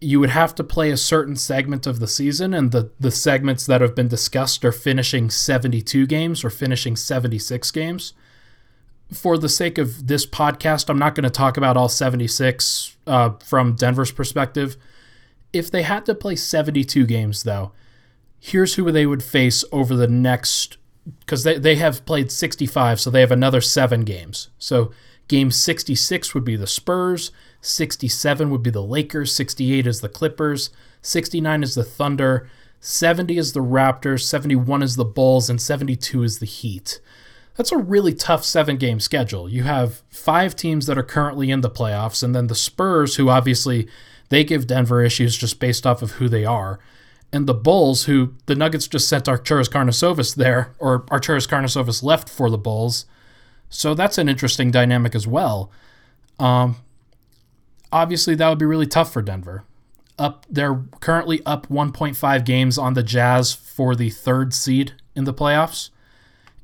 You 0.00 0.20
would 0.20 0.30
have 0.30 0.54
to 0.56 0.64
play 0.64 0.90
a 0.90 0.96
certain 0.96 1.36
segment 1.36 1.86
of 1.86 2.00
the 2.00 2.08
season, 2.08 2.54
and 2.54 2.72
the, 2.72 2.90
the 2.98 3.10
segments 3.10 3.66
that 3.66 3.80
have 3.80 3.94
been 3.94 4.08
discussed 4.08 4.64
are 4.64 4.72
finishing 4.72 5.30
72 5.30 6.06
games 6.06 6.44
or 6.44 6.50
finishing 6.50 6.96
76 6.96 7.70
games. 7.70 8.12
For 9.12 9.38
the 9.38 9.48
sake 9.48 9.78
of 9.78 10.06
this 10.06 10.26
podcast, 10.26 10.90
I'm 10.90 10.98
not 10.98 11.14
going 11.14 11.24
to 11.24 11.30
talk 11.30 11.56
about 11.56 11.76
all 11.76 11.88
76 11.88 12.96
uh, 13.06 13.30
from 13.44 13.74
Denver's 13.74 14.12
perspective. 14.12 14.76
If 15.52 15.70
they 15.70 15.82
had 15.82 16.04
to 16.06 16.14
play 16.14 16.36
72 16.36 17.06
games, 17.06 17.44
though, 17.44 17.72
here's 18.38 18.74
who 18.74 18.90
they 18.92 19.06
would 19.06 19.22
face 19.22 19.64
over 19.72 19.96
the 19.96 20.08
next 20.08 20.76
because 21.20 21.44
they, 21.44 21.58
they 21.58 21.76
have 21.76 22.04
played 22.06 22.30
65, 22.30 23.00
so 23.00 23.10
they 23.10 23.20
have 23.20 23.32
another 23.32 23.60
seven 23.60 24.02
games. 24.02 24.48
So 24.58 24.92
game 25.28 25.50
66 25.50 26.34
would 26.34 26.44
be 26.44 26.56
the 26.56 26.66
Spurs, 26.66 27.30
67 27.60 28.50
would 28.50 28.62
be 28.62 28.70
the 28.70 28.82
Lakers, 28.82 29.32
68 29.32 29.86
is 29.86 30.00
the 30.00 30.08
Clippers, 30.08 30.70
69 31.02 31.62
is 31.62 31.74
the 31.74 31.84
Thunder, 31.84 32.48
70 32.80 33.38
is 33.38 33.52
the 33.52 33.60
Raptors, 33.60 34.22
71 34.22 34.82
is 34.82 34.96
the 34.96 35.04
Bulls, 35.04 35.50
and 35.50 35.60
72 35.60 36.22
is 36.22 36.38
the 36.38 36.46
Heat. 36.46 37.00
That's 37.56 37.72
a 37.72 37.78
really 37.78 38.14
tough 38.14 38.44
seven 38.44 38.76
game 38.76 39.00
schedule. 39.00 39.48
You 39.48 39.64
have 39.64 40.02
five 40.10 40.54
teams 40.54 40.86
that 40.86 40.96
are 40.96 41.02
currently 41.02 41.50
in 41.50 41.60
the 41.60 41.70
playoffs, 41.70 42.22
and 42.22 42.34
then 42.34 42.46
the 42.46 42.54
Spurs, 42.54 43.16
who 43.16 43.30
obviously 43.30 43.88
they 44.28 44.44
give 44.44 44.68
Denver 44.68 45.02
issues 45.02 45.36
just 45.36 45.58
based 45.58 45.86
off 45.86 46.00
of 46.00 46.12
who 46.12 46.28
they 46.28 46.44
are 46.44 46.78
and 47.32 47.46
the 47.46 47.54
Bulls, 47.54 48.04
who 48.04 48.34
the 48.46 48.54
Nuggets 48.54 48.88
just 48.88 49.08
sent 49.08 49.26
Arturas 49.26 49.68
Karnisovas 49.68 50.34
there, 50.34 50.72
or 50.78 51.02
Arturas 51.06 51.48
Karnisovas 51.48 52.02
left 52.02 52.28
for 52.28 52.48
the 52.48 52.58
Bulls. 52.58 53.04
So 53.68 53.94
that's 53.94 54.18
an 54.18 54.28
interesting 54.28 54.70
dynamic 54.70 55.14
as 55.14 55.26
well. 55.26 55.70
Um, 56.38 56.76
obviously, 57.92 58.34
that 58.34 58.48
would 58.48 58.58
be 58.58 58.64
really 58.64 58.86
tough 58.86 59.12
for 59.12 59.20
Denver. 59.20 59.64
Up, 60.18 60.46
they're 60.48 60.82
currently 61.00 61.42
up 61.44 61.68
1.5 61.68 62.44
games 62.44 62.78
on 62.78 62.94
the 62.94 63.02
Jazz 63.02 63.52
for 63.52 63.94
the 63.94 64.10
third 64.10 64.54
seed 64.54 64.94
in 65.14 65.24
the 65.24 65.34
playoffs, 65.34 65.90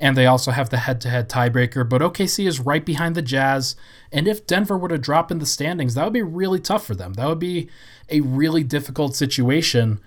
and 0.00 0.16
they 0.16 0.26
also 0.26 0.50
have 0.50 0.70
the 0.70 0.78
head-to-head 0.78 1.28
tiebreaker. 1.28 1.88
But 1.88 2.00
OKC 2.00 2.48
is 2.48 2.58
right 2.58 2.84
behind 2.84 3.14
the 3.14 3.22
Jazz, 3.22 3.76
and 4.10 4.26
if 4.26 4.46
Denver 4.46 4.78
were 4.78 4.88
to 4.88 4.98
drop 4.98 5.30
in 5.30 5.38
the 5.38 5.46
standings, 5.46 5.94
that 5.94 6.04
would 6.04 6.12
be 6.12 6.22
really 6.22 6.58
tough 6.58 6.86
for 6.86 6.94
them. 6.94 7.12
That 7.12 7.28
would 7.28 7.38
be 7.38 7.68
a 8.08 8.22
really 8.22 8.64
difficult 8.64 9.14
situation 9.14 10.00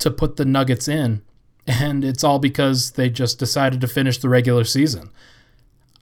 to 0.00 0.10
put 0.10 0.36
the 0.36 0.44
Nuggets 0.44 0.88
in, 0.88 1.22
and 1.66 2.04
it's 2.04 2.24
all 2.24 2.38
because 2.38 2.92
they 2.92 3.08
just 3.08 3.38
decided 3.38 3.80
to 3.80 3.86
finish 3.86 4.18
the 4.18 4.28
regular 4.28 4.64
season. 4.64 5.10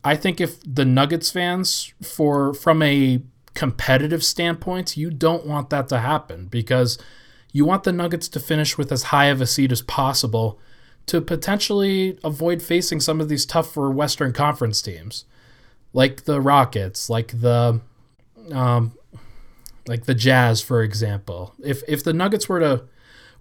I 0.05 0.17
think 0.17 0.41
if 0.41 0.59
the 0.65 0.85
Nuggets 0.85 1.31
fans, 1.31 1.93
for 2.03 2.55
from 2.55 2.83
a 2.83 3.21
competitive 3.55 4.25
standpoint, 4.25 4.97
you 4.97 5.11
don't 5.11 5.45
want 5.45 5.71
that 5.71 5.89
to 5.89 5.99
happen 5.99 6.47
because 6.47 6.99
you 7.53 7.65
want 7.65 7.85
the 7.85 7.93
Nuggets 7.93 8.29
to 8.29 8.41
finish 8.41 8.79
with 8.79 8.93
as 8.93 9.05
high 9.05 9.27
of 9.27 9.41
a 9.41 9.47
seed 9.47 9.73
as 9.73 9.83
possible 9.83 10.59
to 11.07 11.21
potentially 11.21 12.19
avoid 12.23 12.63
facing 12.63 13.01
some 13.01 13.21
of 13.21 13.29
these 13.29 13.47
tougher 13.47 13.91
Western 13.91 14.33
Conference 14.33 14.81
teams, 14.81 15.25
like 15.93 16.25
the 16.25 16.41
Rockets, 16.41 17.11
like 17.11 17.41
the 17.41 17.81
um, 18.53 18.93
like 19.87 20.05
the 20.05 20.15
Jazz, 20.15 20.61
for 20.61 20.83
example. 20.83 21.55
If 21.65 21.83
if 21.89 22.05
the 22.05 22.13
Nuggets 22.13 22.49
were 22.49 22.61
to 22.61 22.85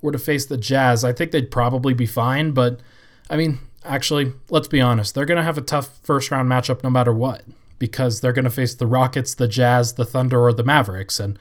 were 0.01 0.12
to 0.12 0.20
face 0.20 0.46
the 0.46 0.58
Jazz, 0.58 1.04
I 1.04 1.13
think 1.13 1.32
they'd 1.32 1.51
probably 1.51 1.94
be 1.94 2.06
fine. 2.06 2.51
But 2.51 2.80
I 3.30 3.38
mean, 3.38 3.60
actually, 3.84 4.34
let's 4.50 4.68
be 4.68 4.82
honest, 4.82 5.16
they're 5.16 5.25
going 5.25 5.38
to 5.38 5.44
have 5.44 5.58
a 5.58 5.62
tough 5.62 6.00
first 6.04 6.32
round 6.32 6.50
matchup 6.50 6.84
no 6.84 6.89
matter 6.89 7.13
what 7.13 7.44
because 7.80 8.22
they're 8.22 8.34
going 8.34 8.46
to 8.46 8.51
face 8.51 8.74
the 8.74 8.88
Rockets, 8.88 9.36
the 9.36 9.48
Jazz, 9.48 9.94
the 9.94 10.06
Thunder, 10.06 10.42
or 10.42 10.54
the 10.54 10.63
Mavericks. 10.63 11.20
And 11.20 11.38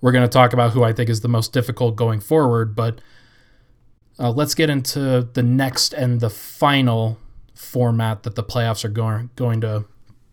we're 0.00 0.12
going 0.12 0.24
to 0.24 0.28
talk 0.28 0.52
about 0.52 0.72
who 0.72 0.84
I 0.84 0.92
think 0.92 1.10
is 1.10 1.20
the 1.20 1.28
most 1.28 1.52
difficult 1.52 1.96
going 1.96 2.20
forward. 2.20 2.74
But 2.74 3.00
uh, 4.18 4.30
let's 4.30 4.54
get 4.54 4.70
into 4.70 5.28
the 5.32 5.42
next 5.42 5.92
and 5.92 6.20
the 6.20 6.30
final 6.30 7.18
format 7.54 8.22
that 8.22 8.36
the 8.36 8.44
playoffs 8.44 8.84
are 8.84 8.88
going, 8.88 9.30
going 9.36 9.60
to 9.62 9.84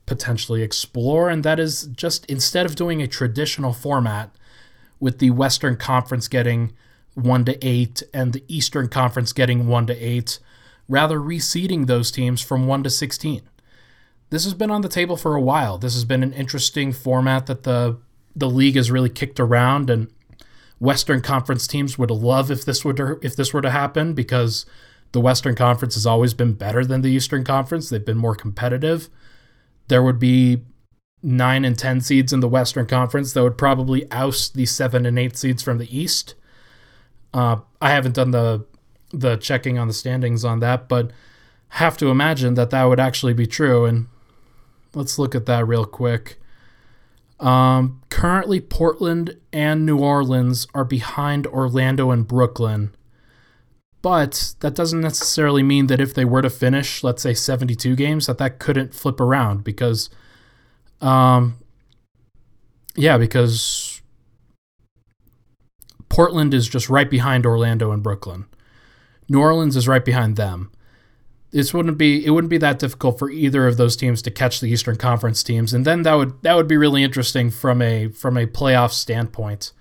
potentially 0.05 0.61
explore. 0.61 1.29
And 1.29 1.43
that 1.43 1.59
is 1.59 1.87
just 1.87 2.25
instead 2.27 2.65
of 2.65 2.75
doing 2.75 3.01
a 3.01 3.07
traditional 3.07 3.73
format 3.73 4.31
with 4.99 5.19
the 5.19 5.31
Western 5.31 5.75
Conference 5.75 6.27
getting 6.27 6.73
1 7.17 7.45
to 7.45 7.67
8 7.67 8.03
and 8.13 8.31
the 8.31 8.43
Eastern 8.47 8.87
Conference 8.89 9.33
getting 9.33 9.67
1 9.67 9.87
to 9.87 9.95
8, 9.95 10.37
rather 10.87 11.19
reseeding 11.19 11.87
those 11.87 12.11
teams 12.11 12.41
from 12.41 12.67
1 12.67 12.83
to 12.83 12.89
16. 12.89 13.41
This 14.29 14.43
has 14.43 14.53
been 14.53 14.69
on 14.69 14.81
the 14.81 14.89
table 14.89 15.17
for 15.17 15.35
a 15.35 15.41
while. 15.41 15.77
This 15.77 15.95
has 15.95 16.05
been 16.05 16.21
an 16.21 16.33
interesting 16.33 16.93
format 16.93 17.47
that 17.47 17.63
the 17.63 17.97
the 18.35 18.49
league 18.49 18.75
has 18.75 18.91
really 18.91 19.09
kicked 19.09 19.39
around 19.39 19.89
and 19.89 20.11
Western 20.79 21.21
Conference 21.21 21.65
teams 21.65 21.97
would 21.97 22.11
love 22.11 22.51
if 22.51 22.63
this 22.63 22.85
would 22.85 22.99
if 23.23 23.35
this 23.35 23.51
were 23.51 23.63
to 23.63 23.71
happen 23.71 24.13
because 24.13 24.65
the 25.11 25.21
Western 25.21 25.55
Conference 25.55 25.95
has 25.95 26.05
always 26.05 26.35
been 26.35 26.53
better 26.53 26.85
than 26.85 27.01
the 27.01 27.09
Eastern 27.09 27.43
Conference. 27.43 27.89
They've 27.89 28.05
been 28.05 28.17
more 28.17 28.35
competitive. 28.35 29.09
There 29.87 30.03
would 30.03 30.19
be 30.19 30.61
9 31.23 31.65
and 31.65 31.79
10 31.79 32.01
seeds 32.01 32.31
in 32.31 32.41
the 32.41 32.47
Western 32.47 32.85
Conference 32.85 33.33
that 33.33 33.41
would 33.41 33.57
probably 33.57 34.05
oust 34.11 34.53
the 34.53 34.67
7 34.67 35.05
and 35.05 35.17
8 35.17 35.35
seeds 35.35 35.63
from 35.63 35.79
the 35.79 35.97
East. 35.97 36.35
Uh, 37.37 37.57
I 37.79 37.91
haven't 37.91 38.15
done 38.15 38.31
the 38.31 38.65
the 39.11 39.35
checking 39.35 39.77
on 39.77 39.87
the 39.87 39.93
standings 39.93 40.43
on 40.43 40.59
that, 40.59 40.89
but 40.89 41.11
have 41.69 41.95
to 41.97 42.07
imagine 42.07 42.55
that 42.55 42.71
that 42.71 42.83
would 42.85 42.99
actually 42.99 43.33
be 43.33 43.45
true. 43.45 43.85
And 43.85 44.07
let's 44.95 45.19
look 45.19 45.35
at 45.35 45.45
that 45.45 45.67
real 45.67 45.85
quick. 45.85 46.39
Um, 47.39 48.01
currently, 48.09 48.59
Portland 48.59 49.37
and 49.53 49.85
New 49.85 49.99
Orleans 49.99 50.65
are 50.73 50.83
behind 50.83 51.45
Orlando 51.45 52.09
and 52.09 52.27
Brooklyn. 52.27 52.95
But 54.01 54.55
that 54.61 54.73
doesn't 54.73 55.01
necessarily 55.01 55.61
mean 55.61 55.87
that 55.87 56.01
if 56.01 56.15
they 56.15 56.25
were 56.25 56.41
to 56.41 56.49
finish, 56.49 57.03
let's 57.03 57.21
say 57.21 57.35
72 57.35 57.95
games, 57.95 58.25
that 58.25 58.39
that 58.39 58.57
couldn't 58.57 58.95
flip 58.95 59.19
around 59.19 59.63
because, 59.63 60.09
um, 61.01 61.59
yeah, 62.95 63.19
because 63.19 63.96
Portland 66.17 66.51
is 66.51 66.67
just 66.67 66.89
right 66.89 67.11
behind 67.11 67.45
Orlando 67.45 67.91
and 67.91 68.01
Brooklyn. 68.01 68.47
New 69.29 69.39
Orleans 69.39 69.75
is 69.75 69.87
right 69.87 70.03
behind 70.03 70.35
them. 70.35 70.71
This 71.51 71.75
wouldn't 71.75 71.99
be 71.99 72.25
it 72.25 72.31
wouldn't 72.31 72.49
be 72.49 72.57
that 72.57 72.79
difficult 72.79 73.19
for 73.19 73.29
either 73.29 73.67
of 73.67 73.77
those 73.77 73.95
teams 73.95 74.23
to 74.23 74.31
catch 74.31 74.59
the 74.59 74.65
Eastern 74.65 74.95
Conference 74.95 75.43
teams, 75.43 75.75
and 75.75 75.85
then 75.85 76.01
that 76.01 76.15
would 76.15 76.41
that 76.41 76.55
would 76.55 76.67
be 76.67 76.75
really 76.75 77.03
interesting 77.03 77.51
from 77.51 77.83
a 77.83 78.07
from 78.07 78.35
a 78.35 78.47
playoff 78.47 78.93
standpoint. 78.93 79.73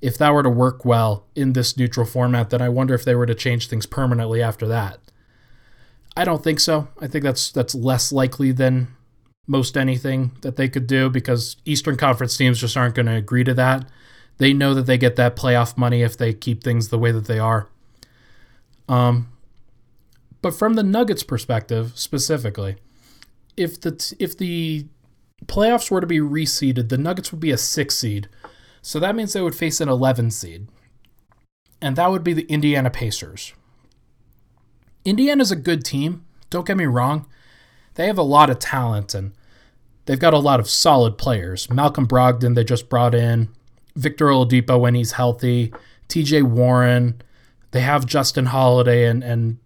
If 0.00 0.16
that 0.18 0.32
were 0.32 0.44
to 0.44 0.48
work 0.48 0.84
well 0.84 1.26
in 1.34 1.52
this 1.52 1.76
neutral 1.76 2.06
format, 2.06 2.50
then 2.50 2.62
I 2.62 2.68
wonder 2.68 2.94
if 2.94 3.04
they 3.04 3.16
were 3.16 3.26
to 3.26 3.34
change 3.34 3.66
things 3.66 3.84
permanently 3.84 4.40
after 4.40 4.68
that. 4.68 5.00
I 6.16 6.24
don't 6.24 6.44
think 6.44 6.60
so. 6.60 6.86
I 7.00 7.08
think 7.08 7.24
that's 7.24 7.50
that's 7.50 7.74
less 7.74 8.12
likely 8.12 8.52
than 8.52 8.94
most 9.48 9.76
anything 9.76 10.30
that 10.42 10.54
they 10.54 10.68
could 10.68 10.86
do 10.86 11.10
because 11.10 11.56
Eastern 11.64 11.96
Conference 11.96 12.36
teams 12.36 12.60
just 12.60 12.76
aren't 12.76 12.94
going 12.94 13.06
to 13.06 13.16
agree 13.16 13.42
to 13.42 13.54
that. 13.54 13.84
They 14.38 14.52
know 14.52 14.74
that 14.74 14.86
they 14.86 14.98
get 14.98 15.16
that 15.16 15.36
playoff 15.36 15.76
money 15.76 16.02
if 16.02 16.16
they 16.16 16.32
keep 16.32 16.62
things 16.62 16.88
the 16.88 16.98
way 16.98 17.12
that 17.12 17.26
they 17.26 17.38
are. 17.38 17.68
Um, 18.88 19.28
but 20.40 20.54
from 20.54 20.74
the 20.74 20.82
Nuggets' 20.82 21.22
perspective, 21.22 21.92
specifically, 21.94 22.76
if 23.56 23.80
the 23.80 24.14
if 24.18 24.36
the 24.36 24.86
playoffs 25.46 25.90
were 25.90 26.00
to 26.00 26.06
be 26.06 26.18
reseeded, 26.18 26.88
the 26.88 26.98
Nuggets 26.98 27.30
would 27.30 27.40
be 27.40 27.52
a 27.52 27.58
six 27.58 27.96
seed, 27.96 28.28
so 28.80 28.98
that 28.98 29.14
means 29.14 29.32
they 29.32 29.42
would 29.42 29.54
face 29.54 29.80
an 29.80 29.88
11 29.88 30.32
seed, 30.32 30.68
and 31.80 31.96
that 31.96 32.10
would 32.10 32.24
be 32.24 32.32
the 32.32 32.46
Indiana 32.46 32.90
Pacers. 32.90 33.52
Indiana's 35.04 35.50
a 35.50 35.56
good 35.56 35.84
team. 35.84 36.24
Don't 36.50 36.66
get 36.66 36.76
me 36.76 36.86
wrong; 36.86 37.26
they 37.94 38.06
have 38.06 38.18
a 38.18 38.22
lot 38.22 38.50
of 38.50 38.58
talent 38.58 39.14
and 39.14 39.32
they've 40.06 40.18
got 40.18 40.34
a 40.34 40.38
lot 40.38 40.60
of 40.60 40.68
solid 40.68 41.18
players. 41.18 41.70
Malcolm 41.70 42.06
Brogdon 42.06 42.54
they 42.54 42.64
just 42.64 42.88
brought 42.88 43.14
in. 43.14 43.48
Victor 43.96 44.26
Oladipo 44.26 44.80
when 44.80 44.94
he's 44.94 45.12
healthy, 45.12 45.72
T.J. 46.08 46.42
Warren. 46.42 47.20
They 47.72 47.80
have 47.80 48.06
Justin 48.06 48.46
Holiday 48.46 49.06
and 49.06 49.22
and 49.22 49.58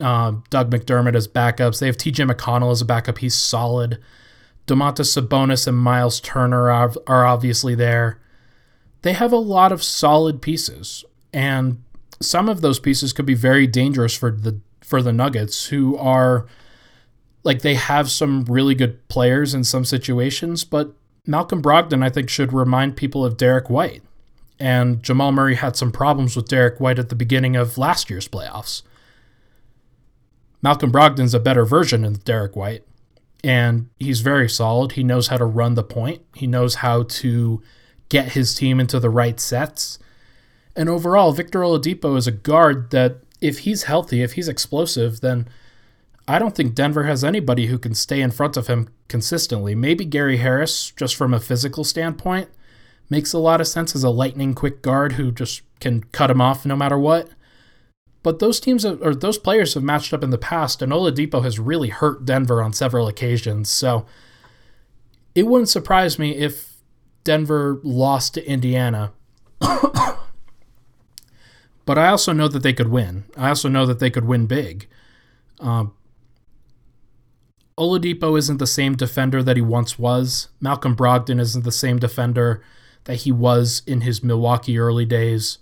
uh, 0.00 0.32
Doug 0.50 0.70
McDermott 0.70 1.14
as 1.14 1.26
backups. 1.26 1.80
They 1.80 1.86
have 1.86 1.96
T.J. 1.96 2.24
McConnell 2.24 2.72
as 2.72 2.80
a 2.80 2.84
backup. 2.84 3.18
He's 3.18 3.34
solid. 3.34 3.98
Domantas 4.66 5.16
Sabonis 5.16 5.66
and 5.66 5.78
Miles 5.78 6.20
Turner 6.20 6.70
are, 6.70 6.92
are 7.06 7.24
obviously 7.24 7.74
there. 7.74 8.20
They 9.02 9.12
have 9.12 9.32
a 9.32 9.36
lot 9.36 9.72
of 9.72 9.82
solid 9.82 10.42
pieces, 10.42 11.04
and 11.32 11.82
some 12.20 12.48
of 12.48 12.60
those 12.60 12.80
pieces 12.80 13.12
could 13.12 13.26
be 13.26 13.34
very 13.34 13.66
dangerous 13.66 14.14
for 14.14 14.30
the 14.30 14.60
for 14.80 15.02
the 15.02 15.12
Nuggets, 15.12 15.66
who 15.66 15.96
are 15.96 16.46
like 17.44 17.62
they 17.62 17.74
have 17.74 18.10
some 18.10 18.44
really 18.46 18.74
good 18.74 19.06
players 19.08 19.54
in 19.54 19.62
some 19.62 19.84
situations, 19.84 20.64
but 20.64 20.92
Malcolm 21.26 21.60
Brogdon, 21.60 22.04
I 22.04 22.08
think, 22.08 22.30
should 22.30 22.52
remind 22.52 22.96
people 22.96 23.24
of 23.24 23.36
Derrick 23.36 23.68
White. 23.68 24.02
And 24.58 25.02
Jamal 25.02 25.32
Murray 25.32 25.56
had 25.56 25.76
some 25.76 25.92
problems 25.92 26.34
with 26.34 26.48
Derrick 26.48 26.80
White 26.80 26.98
at 26.98 27.08
the 27.08 27.14
beginning 27.14 27.56
of 27.56 27.76
last 27.76 28.08
year's 28.08 28.28
playoffs. 28.28 28.82
Malcolm 30.62 30.90
Brogdon's 30.90 31.34
a 31.34 31.40
better 31.40 31.64
version 31.64 32.04
of 32.04 32.24
Derrick 32.24 32.56
White, 32.56 32.84
and 33.44 33.88
he's 33.98 34.20
very 34.20 34.48
solid. 34.48 34.92
He 34.92 35.04
knows 35.04 35.28
how 35.28 35.36
to 35.36 35.44
run 35.44 35.74
the 35.74 35.84
point, 35.84 36.22
he 36.34 36.46
knows 36.46 36.76
how 36.76 37.02
to 37.02 37.62
get 38.08 38.32
his 38.32 38.54
team 38.54 38.80
into 38.80 38.98
the 38.98 39.10
right 39.10 39.38
sets. 39.38 39.98
And 40.74 40.88
overall, 40.88 41.32
Victor 41.32 41.60
Oladipo 41.60 42.16
is 42.16 42.26
a 42.26 42.32
guard 42.32 42.90
that, 42.90 43.18
if 43.40 43.60
he's 43.60 43.82
healthy, 43.84 44.22
if 44.22 44.32
he's 44.32 44.48
explosive, 44.48 45.20
then 45.20 45.48
I 46.28 46.38
don't 46.38 46.56
think 46.56 46.74
Denver 46.74 47.04
has 47.04 47.22
anybody 47.22 47.66
who 47.66 47.78
can 47.78 47.94
stay 47.94 48.20
in 48.20 48.32
front 48.32 48.56
of 48.56 48.66
him 48.66 48.88
consistently. 49.08 49.74
Maybe 49.74 50.04
Gary 50.04 50.38
Harris, 50.38 50.90
just 50.90 51.14
from 51.14 51.32
a 51.32 51.40
physical 51.40 51.84
standpoint, 51.84 52.48
makes 53.08 53.32
a 53.32 53.38
lot 53.38 53.60
of 53.60 53.68
sense 53.68 53.94
as 53.94 54.02
a 54.02 54.10
lightning 54.10 54.54
quick 54.54 54.82
guard 54.82 55.12
who 55.12 55.30
just 55.30 55.62
can 55.78 56.02
cut 56.04 56.30
him 56.30 56.40
off 56.40 56.66
no 56.66 56.74
matter 56.74 56.98
what. 56.98 57.28
But 58.24 58.40
those 58.40 58.58
teams 58.58 58.84
or 58.84 59.14
those 59.14 59.38
players 59.38 59.74
have 59.74 59.84
matched 59.84 60.12
up 60.12 60.24
in 60.24 60.30
the 60.30 60.38
past, 60.38 60.82
and 60.82 60.90
Oladipo 60.90 61.44
has 61.44 61.60
really 61.60 61.90
hurt 61.90 62.24
Denver 62.24 62.60
on 62.60 62.72
several 62.72 63.06
occasions. 63.06 63.70
So 63.70 64.04
it 65.36 65.46
wouldn't 65.46 65.68
surprise 65.68 66.18
me 66.18 66.34
if 66.34 66.74
Denver 67.22 67.78
lost 67.84 68.34
to 68.34 68.44
Indiana. 68.44 69.12
but 69.60 70.18
I 71.86 72.08
also 72.08 72.32
know 72.32 72.48
that 72.48 72.64
they 72.64 72.72
could 72.72 72.88
win. 72.88 73.26
I 73.36 73.50
also 73.50 73.68
know 73.68 73.86
that 73.86 74.00
they 74.00 74.10
could 74.10 74.24
win 74.24 74.46
big. 74.46 74.88
Um, 75.60 75.92
Oladipo 77.78 78.38
isn't 78.38 78.56
the 78.56 78.66
same 78.66 78.96
defender 78.96 79.42
that 79.42 79.56
he 79.56 79.62
once 79.62 79.98
was. 79.98 80.48
Malcolm 80.60 80.96
Brogdon 80.96 81.40
isn't 81.40 81.64
the 81.64 81.72
same 81.72 81.98
defender 81.98 82.62
that 83.04 83.18
he 83.18 83.32
was 83.32 83.82
in 83.86 84.00
his 84.00 84.24
Milwaukee 84.24 84.78
early 84.78 85.04
days. 85.04 85.58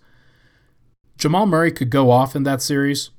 Jamal 1.19 1.47
Murray 1.47 1.73
could 1.73 1.91
go 1.91 2.11
off 2.11 2.37
in 2.37 2.45
that 2.45 2.63
series, 2.63 3.11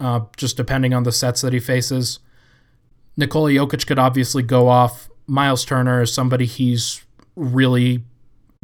uh, 0.00 0.20
just 0.36 0.56
depending 0.56 0.94
on 0.94 1.02
the 1.02 1.12
sets 1.12 1.42
that 1.42 1.52
he 1.52 1.60
faces. 1.60 2.18
Nikola 3.16 3.50
Jokic 3.50 3.86
could 3.86 3.98
obviously 3.98 4.42
go 4.42 4.68
off. 4.68 5.10
Miles 5.26 5.64
Turner 5.64 6.02
is 6.02 6.12
somebody 6.12 6.46
he's 6.46 7.04
really 7.36 8.04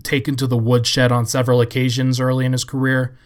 taken 0.03 0.37
to 0.37 0.47
the 0.47 0.57
woodshed 0.57 1.13
on 1.13 1.27
several 1.27 1.61
occasions 1.61 2.21
early 2.21 2.47
in 2.47 2.53
his 2.53 2.65
career. 2.65 3.19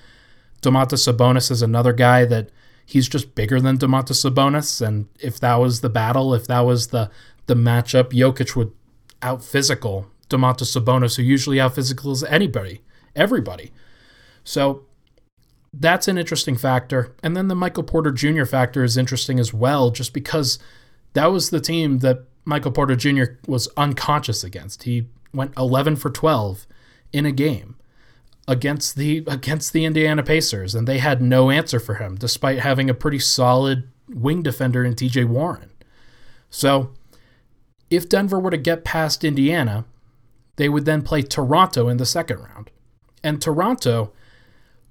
Domantas 0.61 1.07
Sabonis 1.07 1.51
is 1.51 1.63
another 1.63 1.93
guy 1.93 2.25
that 2.25 2.51
he's 2.87 3.09
just 3.09 3.35
bigger 3.35 3.61
than 3.61 3.79
Domantas 3.79 4.25
Sabonis, 4.25 4.85
and 4.87 5.09
if 5.21 5.39
that 5.41 5.57
was 5.57 5.81
the 5.81 5.91
battle, 5.91 6.35
if 6.35 6.47
that 6.47 6.61
was 6.61 6.89
the 6.89 7.11
the 7.47 7.55
matchup, 7.55 8.13
Jokic 8.13 8.55
would 8.55 8.73
out 9.21 9.43
physical 9.43 10.11
Domantas 10.29 10.77
Sabonis, 10.77 11.17
who 11.17 11.23
usually 11.23 11.61
out 11.61 11.75
physicals 11.75 12.25
anybody, 12.29 12.83
everybody. 13.15 13.73
So 14.45 14.85
that's 15.73 16.09
an 16.09 16.19
interesting 16.19 16.57
factor. 16.57 17.15
And 17.23 17.37
then 17.37 17.49
the 17.49 17.55
Michael 17.55 17.83
Porter 17.83 18.11
Jr. 18.11 18.45
factor 18.45 18.85
is 18.85 18.97
interesting 18.97 19.39
as 19.39 19.53
well, 19.53 19.91
just 19.91 20.13
because 20.13 20.59
that 21.15 21.27
was 21.27 21.51
the 21.51 21.61
team 21.61 21.99
that 21.99 22.25
Michael 22.45 22.73
Porter 22.73 22.97
Jr. 22.97 23.35
was 23.47 23.69
unconscious 23.77 24.43
against. 24.43 24.83
He 24.85 25.09
went 25.33 25.53
11 25.57 25.97
for 25.97 26.11
12 26.11 26.67
in 27.13 27.27
a 27.27 27.33
game 27.33 27.77
against 28.49 28.97
the 28.97 29.25
against 29.27 29.73
the 29.73 29.85
Indiana 29.85 30.23
Pacers, 30.23 30.75
and 30.75 30.87
they 30.87 30.99
had 30.99 31.23
no 31.23 31.51
answer 31.51 31.81
for 31.81 31.95
him, 31.95 32.17
despite 32.17 32.61
having 32.61 32.91
a 32.91 32.95
pretty 32.95 33.19
solid 33.19 33.89
wing 34.09 34.43
defender 34.43 34.85
in 34.85 34.95
T.J. 34.95 35.25
Warren. 35.25 35.71
So, 36.51 36.93
if 37.91 38.09
Denver 38.09 38.39
were 38.39 38.51
to 38.51 38.57
get 38.57 38.85
past 38.85 39.25
Indiana, 39.25 39.85
they 40.57 40.69
would 40.69 40.85
then 40.85 41.03
play 41.03 41.23
Toronto 41.23 41.89
in 41.89 41.97
the 41.97 42.07
second 42.07 42.41
round, 42.41 42.71
and 43.23 43.41
Toronto 43.41 44.13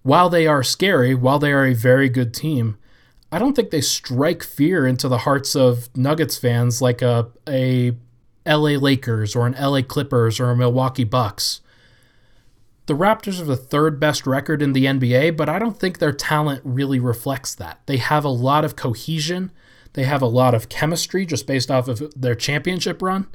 while 0.04 0.30
they 0.30 0.48
are 0.48 0.64
scary, 0.64 1.14
while 1.14 1.40
they 1.40 1.52
are 1.52 1.66
a 1.66 1.74
very 1.74 2.10
good 2.10 2.34
team, 2.34 2.78
I 3.32 3.40
don't 3.40 3.56
think 3.56 3.70
they 3.70 3.82
strike 3.82 4.44
fear 4.44 4.86
into 4.86 5.08
the 5.08 5.20
hearts 5.20 5.56
of 5.56 5.96
Nuggets 5.96 6.38
fans 6.38 6.82
like 6.82 7.02
a 7.02 7.30
a 7.48 7.96
LA 8.46 8.72
Lakers 8.72 9.36
or 9.36 9.46
an 9.46 9.54
LA 9.54 9.82
Clippers 9.82 10.40
or 10.40 10.50
a 10.50 10.56
Milwaukee 10.56 11.04
Bucks. 11.04 11.62
The 12.88 12.96
Raptors 12.96 13.40
are 13.40 13.46
the 13.46 13.56
third 13.56 14.00
best 14.00 14.26
record 14.26 14.62
in 14.62 14.74
the 14.74 14.86
NBA, 14.86 15.38
but 15.38 15.48
I 15.48 15.60
don't 15.60 15.80
think 15.80 16.00
their 16.00 16.12
talent 16.12 16.62
really 16.64 17.00
reflects 17.00 17.54
that. 17.56 17.80
They 17.86 17.98
have 17.98 18.26
a 18.26 18.30
lot 18.30 18.66
of 18.66 18.76
cohesion, 18.76 19.52
they 19.94 20.04
have 20.04 20.22
a 20.22 20.28
lot 20.28 20.54
of 20.54 20.70
chemistry 20.70 21.26
just 21.26 21.46
based 21.48 21.70
off 21.70 21.88
of 21.88 22.14
their 22.20 22.36
championship 22.36 23.02
run. 23.02 23.28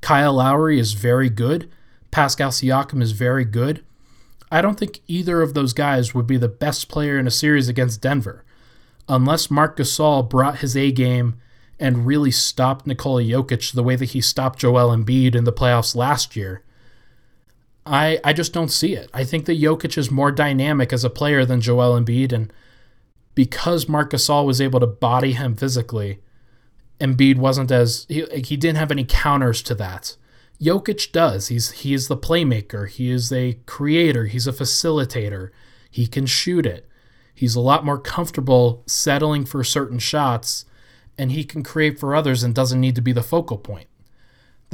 Kyle 0.00 0.34
Lowry 0.34 0.78
is 0.78 0.92
very 0.92 1.30
good. 1.30 1.70
Pascal 2.10 2.50
Siakam 2.50 3.00
is 3.00 3.12
very 3.12 3.44
good. 3.44 3.84
I 4.50 4.60
don't 4.60 4.78
think 4.78 5.00
either 5.06 5.40
of 5.40 5.54
those 5.54 5.72
guys 5.72 6.14
would 6.14 6.26
be 6.26 6.36
the 6.36 6.48
best 6.48 6.88
player 6.88 7.18
in 7.18 7.26
a 7.26 7.30
series 7.30 7.68
against 7.68 8.00
Denver 8.00 8.44
unless 9.08 9.50
Marc 9.50 9.76
Gasol 9.76 10.28
brought 10.28 10.58
his 10.58 10.76
A 10.76 10.90
game 10.90 11.40
and 11.78 12.06
really 12.06 12.30
stopped 12.30 12.86
Nikola 12.86 13.22
Jokic 13.22 13.72
the 13.72 13.82
way 13.82 13.96
that 13.96 14.10
he 14.10 14.20
stopped 14.20 14.58
Joel 14.58 14.96
Embiid 14.96 15.34
in 15.34 15.44
the 15.44 15.52
playoffs 15.52 15.96
last 15.96 16.36
year. 16.36 16.62
I 17.86 18.18
I 18.24 18.32
just 18.32 18.52
don't 18.52 18.70
see 18.70 18.94
it. 18.94 19.10
I 19.12 19.24
think 19.24 19.44
that 19.46 19.60
Jokic 19.60 19.98
is 19.98 20.10
more 20.10 20.32
dynamic 20.32 20.92
as 20.92 21.04
a 21.04 21.10
player 21.10 21.44
than 21.44 21.60
Joel 21.60 22.00
Embiid, 22.00 22.32
and 22.32 22.52
because 23.34 23.88
Marc 23.88 24.12
Gasol 24.12 24.46
was 24.46 24.60
able 24.60 24.80
to 24.80 24.86
body 24.86 25.32
him 25.32 25.54
physically, 25.56 26.20
Embiid 27.00 27.36
wasn't 27.36 27.70
as 27.70 28.06
he, 28.08 28.24
he 28.42 28.56
didn't 28.56 28.78
have 28.78 28.90
any 28.90 29.04
counters 29.04 29.62
to 29.62 29.74
that. 29.74 30.16
Jokic 30.60 31.12
does. 31.12 31.48
He's 31.48 31.72
he 31.72 31.92
is 31.92 32.08
the 32.08 32.16
playmaker. 32.16 32.88
He 32.88 33.10
is 33.10 33.32
a 33.32 33.58
creator. 33.66 34.26
He's 34.26 34.46
a 34.46 34.52
facilitator. 34.52 35.50
He 35.90 36.06
can 36.06 36.26
shoot 36.26 36.64
it. 36.64 36.88
He's 37.34 37.56
a 37.56 37.60
lot 37.60 37.84
more 37.84 37.98
comfortable 37.98 38.82
settling 38.86 39.44
for 39.44 39.64
certain 39.64 39.98
shots, 39.98 40.64
and 41.18 41.32
he 41.32 41.44
can 41.44 41.62
create 41.62 41.98
for 41.98 42.14
others 42.14 42.42
and 42.42 42.54
doesn't 42.54 42.80
need 42.80 42.94
to 42.94 43.02
be 43.02 43.12
the 43.12 43.22
focal 43.22 43.58
point. 43.58 43.88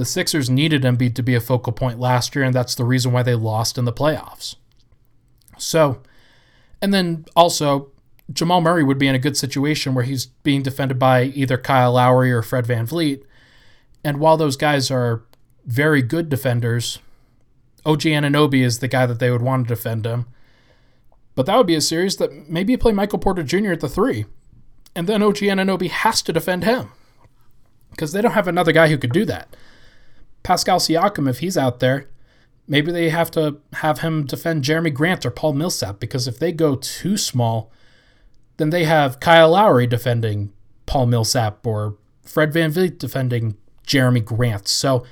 The 0.00 0.06
Sixers 0.06 0.48
needed 0.48 0.80
Embiid 0.80 1.14
to 1.16 1.22
be 1.22 1.34
a 1.34 1.42
focal 1.42 1.74
point 1.74 2.00
last 2.00 2.34
year, 2.34 2.42
and 2.42 2.54
that's 2.54 2.74
the 2.74 2.86
reason 2.86 3.12
why 3.12 3.22
they 3.22 3.34
lost 3.34 3.76
in 3.76 3.84
the 3.84 3.92
playoffs. 3.92 4.56
So, 5.58 6.00
and 6.80 6.94
then 6.94 7.26
also, 7.36 7.90
Jamal 8.32 8.62
Murray 8.62 8.82
would 8.82 8.96
be 8.96 9.08
in 9.08 9.14
a 9.14 9.18
good 9.18 9.36
situation 9.36 9.92
where 9.92 10.04
he's 10.04 10.24
being 10.24 10.62
defended 10.62 10.98
by 10.98 11.24
either 11.24 11.58
Kyle 11.58 11.92
Lowry 11.92 12.32
or 12.32 12.40
Fred 12.40 12.66
Van 12.66 12.86
VanVleet. 12.86 13.24
And 14.02 14.20
while 14.20 14.38
those 14.38 14.56
guys 14.56 14.90
are 14.90 15.22
very 15.66 16.00
good 16.00 16.30
defenders. 16.30 16.98
OG 17.84 18.00
Anunoby 18.00 18.64
is 18.64 18.78
the 18.78 18.88
guy 18.88 19.04
that 19.04 19.18
they 19.18 19.30
would 19.30 19.42
want 19.42 19.68
to 19.68 19.74
defend 19.74 20.06
him. 20.06 20.24
But 21.34 21.44
that 21.44 21.58
would 21.58 21.66
be 21.66 21.74
a 21.74 21.82
series 21.82 22.16
that 22.16 22.48
maybe 22.48 22.72
you 22.72 22.78
play 22.78 22.92
Michael 22.92 23.18
Porter 23.18 23.42
Jr. 23.42 23.72
at 23.72 23.80
the 23.80 23.88
three, 23.90 24.24
and 24.96 25.06
then 25.06 25.22
OG 25.22 25.36
Anunoby 25.40 25.90
has 25.90 26.22
to 26.22 26.32
defend 26.32 26.64
him 26.64 26.90
because 27.90 28.12
they 28.12 28.22
don't 28.22 28.32
have 28.32 28.48
another 28.48 28.72
guy 28.72 28.88
who 28.88 28.96
could 28.96 29.12
do 29.12 29.26
that. 29.26 29.54
Pascal 30.42 30.78
Siakam, 30.78 31.28
if 31.28 31.40
he's 31.40 31.58
out 31.58 31.80
there, 31.80 32.08
maybe 32.66 32.92
they 32.92 33.10
have 33.10 33.30
to 33.32 33.58
have 33.74 34.00
him 34.00 34.24
defend 34.24 34.64
Jerami 34.64 34.92
Grant 34.92 35.26
or 35.26 35.30
Paul 35.30 35.54
Millsap 35.54 36.00
because 36.00 36.26
if 36.26 36.38
they 36.38 36.52
go 36.52 36.76
too 36.76 37.16
small, 37.16 37.72
then 38.56 38.70
they 38.70 38.84
have 38.84 39.20
Kyle 39.20 39.50
Lowry 39.50 39.86
defending 39.86 40.52
Paul 40.86 41.06
Millsap 41.06 41.66
or 41.66 41.96
Fred 42.22 42.52
Van 42.52 42.72
VanVleet 42.72 42.98
defending 42.98 43.56
Jerami 43.86 44.24
Grant. 44.24 44.68
So 44.68 45.04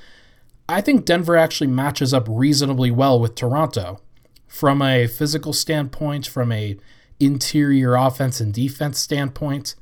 I 0.69 0.81
think 0.81 1.05
Denver 1.05 1.35
actually 1.35 1.67
matches 1.67 2.13
up 2.13 2.27
reasonably 2.29 2.91
well 2.91 3.19
with 3.19 3.35
Toronto 3.35 3.99
from 4.47 4.81
a 4.81 5.07
physical 5.07 5.51
standpoint, 5.51 6.27
from 6.27 6.51
a 6.51 6.77
interior 7.19 7.95
offense 7.95 8.39
and 8.39 8.53
defense 8.53 8.99
standpoint. 8.99 9.75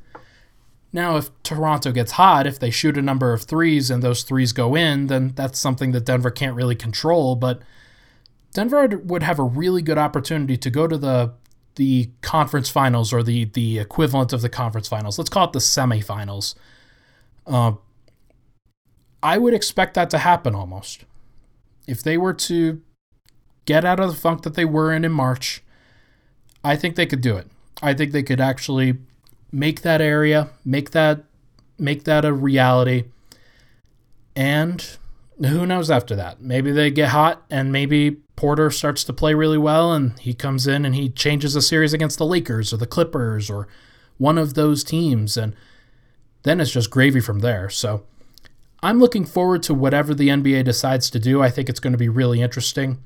Now, 0.98 1.16
if 1.18 1.30
Toronto 1.44 1.92
gets 1.92 2.14
hot, 2.14 2.48
if 2.48 2.58
they 2.58 2.72
shoot 2.72 2.98
a 2.98 3.04
number 3.04 3.32
of 3.32 3.44
threes 3.44 3.92
and 3.92 4.02
those 4.02 4.24
threes 4.24 4.52
go 4.52 4.74
in, 4.74 5.06
then 5.06 5.32
that's 5.36 5.60
something 5.60 5.92
that 5.92 6.06
Denver 6.06 6.32
can't 6.32 6.56
really 6.56 6.74
control. 6.74 7.36
But 7.36 7.62
Denver 8.56 8.88
would 8.88 9.22
have 9.22 9.38
a 9.38 9.44
really 9.44 9.84
good 9.84 10.00
opportunity 10.00 10.58
to 10.58 10.72
go 10.72 10.88
to 10.88 10.98
the 10.98 11.36
the 11.76 12.10
conference 12.24 12.72
finals 12.72 13.14
or 13.14 13.22
the 13.22 13.46
the 13.46 13.78
equivalent 13.78 14.34
of 14.34 14.42
the 14.42 14.50
conference 14.50 14.88
finals. 14.88 15.20
Let's 15.20 15.30
call 15.30 15.46
it 15.46 15.54
the 15.54 15.60
semifinals. 15.60 16.56
Uh, 17.46 17.74
I 19.22 19.38
would 19.38 19.54
expect 19.54 19.94
that 19.94 20.10
to 20.10 20.18
happen 20.18 20.56
almost. 20.56 21.06
If 21.86 22.02
they 22.02 22.18
were 22.18 22.34
to 22.34 22.82
get 23.66 23.86
out 23.86 24.00
of 24.00 24.10
the 24.10 24.20
funk 24.20 24.42
that 24.42 24.56
they 24.56 24.66
were 24.66 24.92
in 24.92 25.06
in 25.06 25.12
March, 25.12 25.62
I 26.64 26.76
think 26.76 26.96
they 26.96 27.06
could 27.06 27.22
do 27.22 27.38
it. 27.38 27.46
I 27.84 27.94
think 27.94 28.14
they 28.14 28.24
could 28.24 28.42
actually 28.42 28.98
make 29.52 29.82
that 29.82 30.02
area, 30.02 30.50
make 30.66 30.92
that 30.92 31.24
make 31.80 32.04
that 32.06 32.26
a 32.26 32.34
reality. 32.34 33.06
And 34.36 34.98
who 35.40 35.66
knows 35.66 35.92
after 35.92 36.16
that? 36.16 36.42
Maybe 36.42 36.72
they 36.72 36.92
get 36.92 37.10
hot 37.10 37.44
and 37.50 37.72
maybe 37.72 38.18
Porter 38.36 38.72
starts 38.72 39.04
to 39.06 39.14
play 39.14 39.34
really 39.34 39.58
well 39.58 39.94
and 39.94 40.18
he 40.20 40.34
comes 40.34 40.68
in 40.68 40.86
and 40.86 40.96
he 40.96 41.10
changes 41.10 41.56
a 41.56 41.62
series 41.62 41.94
against 41.94 42.18
the 42.18 42.26
Lakers 42.26 42.74
or 42.74 42.78
the 42.78 42.88
Clippers 42.88 43.50
or 43.50 43.68
one 44.18 44.38
of 44.38 44.56
those 44.56 44.84
teams 44.84 45.38
and 45.38 45.56
then 46.44 46.60
it's 46.60 46.72
just 46.72 46.90
gravy 46.90 47.20
from 47.20 47.40
there. 47.40 47.70
So 47.70 48.06
I'm 48.82 49.00
looking 49.00 49.26
forward 49.26 49.64
to 49.64 49.74
whatever 49.74 50.14
the 50.14 50.30
NBA 50.30 50.64
decides 50.66 51.10
to 51.12 51.20
do. 51.20 51.42
I 51.42 51.50
think 51.50 51.70
it's 51.70 51.80
going 51.80 51.94
to 51.94 51.98
be 51.98 52.10
really 52.10 52.42
interesting. 52.42 53.00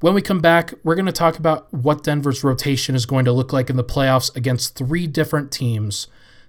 When 0.00 0.14
we 0.14 0.22
come 0.22 0.38
back, 0.38 0.74
we're 0.84 0.94
going 0.94 1.06
to 1.06 1.12
talk 1.12 1.40
about 1.40 1.74
what 1.74 2.04
Denver's 2.04 2.44
rotation 2.44 2.94
is 2.94 3.04
going 3.04 3.24
to 3.24 3.32
look 3.32 3.52
like 3.52 3.68
in 3.68 3.74
the 3.74 3.82
playoffs 3.82 4.34
against 4.36 4.76
three 4.76 5.08
different 5.08 5.50
teams 5.50 6.06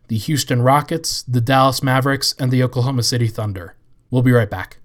the 0.07 0.17
Houston 0.17 0.61
Rockets, 0.61 1.23
the 1.23 1.41
Dallas 1.41 1.81
Mavericks, 1.81 2.35
and 2.37 2.51
the 2.51 2.61
Oklahoma 2.61 3.01
City 3.01 3.27
Thunder. 3.27 3.75
We'll 4.11 4.21
be 4.21 4.31
right 4.31 4.49
back. 4.49 4.77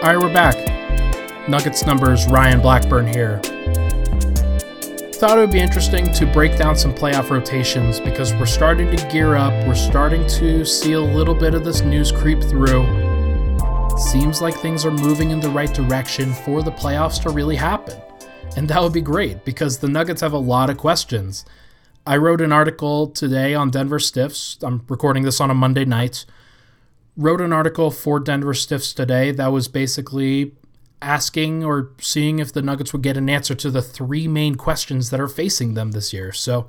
All 0.00 0.08
right, 0.08 0.18
we're 0.20 0.32
back. 0.32 0.61
Nuggets 1.52 1.84
numbers, 1.84 2.26
Ryan 2.28 2.62
Blackburn 2.62 3.06
here. 3.06 3.38
Thought 5.16 5.36
it 5.36 5.40
would 5.42 5.50
be 5.50 5.60
interesting 5.60 6.10
to 6.10 6.24
break 6.24 6.56
down 6.56 6.74
some 6.74 6.94
playoff 6.94 7.28
rotations 7.28 8.00
because 8.00 8.32
we're 8.32 8.46
starting 8.46 8.96
to 8.96 9.08
gear 9.08 9.34
up. 9.34 9.52
We're 9.68 9.74
starting 9.74 10.26
to 10.28 10.64
see 10.64 10.92
a 10.92 11.00
little 11.00 11.34
bit 11.34 11.52
of 11.52 11.62
this 11.62 11.82
news 11.82 12.10
creep 12.10 12.42
through. 12.42 12.86
Seems 13.98 14.40
like 14.40 14.54
things 14.54 14.86
are 14.86 14.90
moving 14.90 15.30
in 15.30 15.40
the 15.40 15.50
right 15.50 15.74
direction 15.74 16.32
for 16.32 16.62
the 16.62 16.72
playoffs 16.72 17.22
to 17.24 17.28
really 17.28 17.56
happen. 17.56 18.00
And 18.56 18.66
that 18.68 18.80
would 18.80 18.94
be 18.94 19.02
great 19.02 19.44
because 19.44 19.76
the 19.76 19.88
Nuggets 19.88 20.22
have 20.22 20.32
a 20.32 20.38
lot 20.38 20.70
of 20.70 20.78
questions. 20.78 21.44
I 22.06 22.16
wrote 22.16 22.40
an 22.40 22.50
article 22.50 23.08
today 23.08 23.52
on 23.52 23.68
Denver 23.68 23.98
Stiffs. 23.98 24.56
I'm 24.62 24.86
recording 24.88 25.24
this 25.24 25.38
on 25.38 25.50
a 25.50 25.54
Monday 25.54 25.84
night 25.84 26.24
wrote 27.16 27.40
an 27.40 27.52
article 27.52 27.90
for 27.90 28.18
Denver 28.18 28.54
Stiffs 28.54 28.94
today 28.94 29.32
that 29.32 29.48
was 29.48 29.68
basically 29.68 30.52
asking 31.02 31.64
or 31.64 31.90
seeing 32.00 32.38
if 32.38 32.52
the 32.52 32.62
Nuggets 32.62 32.92
would 32.92 33.02
get 33.02 33.16
an 33.16 33.28
answer 33.28 33.54
to 33.54 33.70
the 33.70 33.82
three 33.82 34.28
main 34.28 34.54
questions 34.54 35.10
that 35.10 35.20
are 35.20 35.28
facing 35.28 35.74
them 35.74 35.90
this 35.90 36.12
year. 36.12 36.32
So 36.32 36.68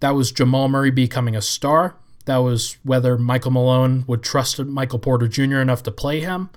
that 0.00 0.14
was 0.14 0.32
Jamal 0.32 0.68
Murray 0.68 0.90
becoming 0.90 1.36
a 1.36 1.42
star. 1.42 1.96
That 2.24 2.38
was 2.38 2.76
whether 2.84 3.18
Michael 3.18 3.50
Malone 3.50 4.04
would 4.06 4.22
trust 4.22 4.58
Michael 4.58 4.98
Porter 4.98 5.28
Jr. 5.28 5.58
enough 5.58 5.82
to 5.84 5.90
play 5.90 6.20
him, 6.20 6.50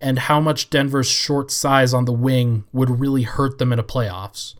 and 0.00 0.18
how 0.18 0.40
much 0.40 0.70
Denver's 0.70 1.06
short 1.06 1.50
size 1.50 1.94
on 1.94 2.04
the 2.04 2.12
wing 2.12 2.64
would 2.72 3.00
really 3.00 3.22
hurt 3.22 3.58
them 3.58 3.72
in 3.72 3.78
a 3.78 3.84
playoffs. 3.84 4.54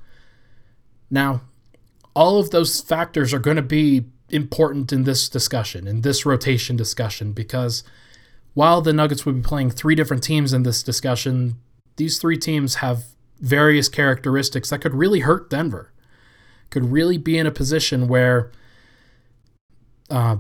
Now, 1.11 1.43
all 2.15 2.39
of 2.39 2.51
those 2.51 2.81
factors 2.81 3.35
are 3.35 3.41
going 3.41 3.57
to 3.57 3.63
be 3.63 4.07
important 4.31 4.93
in 4.93 5.05
this 5.05 5.29
discussion, 5.29 5.87
in 5.87 6.01
this 6.01 6.25
rotation 6.25 6.77
discussion, 6.77 7.33
because 7.33 7.83
while 8.55 8.81
the 8.81 8.93
Nuggets 8.93 9.27
would 9.27 9.37
be 9.37 9.43
playing 9.43 9.71
three 9.71 9.95
different 9.95 10.23
teams 10.23 10.53
in 10.53 10.63
this 10.63 10.83
discussion, 10.83 11.57
these 11.97 12.19
three 12.19 12.39
teams 12.39 12.77
have 12.77 13.05
various 13.41 13.89
characteristics 13.89 14.71
that 14.71 14.81
could 14.81 14.95
really 14.95 15.21
hurt 15.21 15.51
Denver. 15.51 15.93
Could 16.71 16.91
really 16.91 17.19
be 17.19 17.37
in 17.37 17.47
a 17.47 17.51
position 17.51 18.09
where 18.09 18.51
uh, 20.09 20.37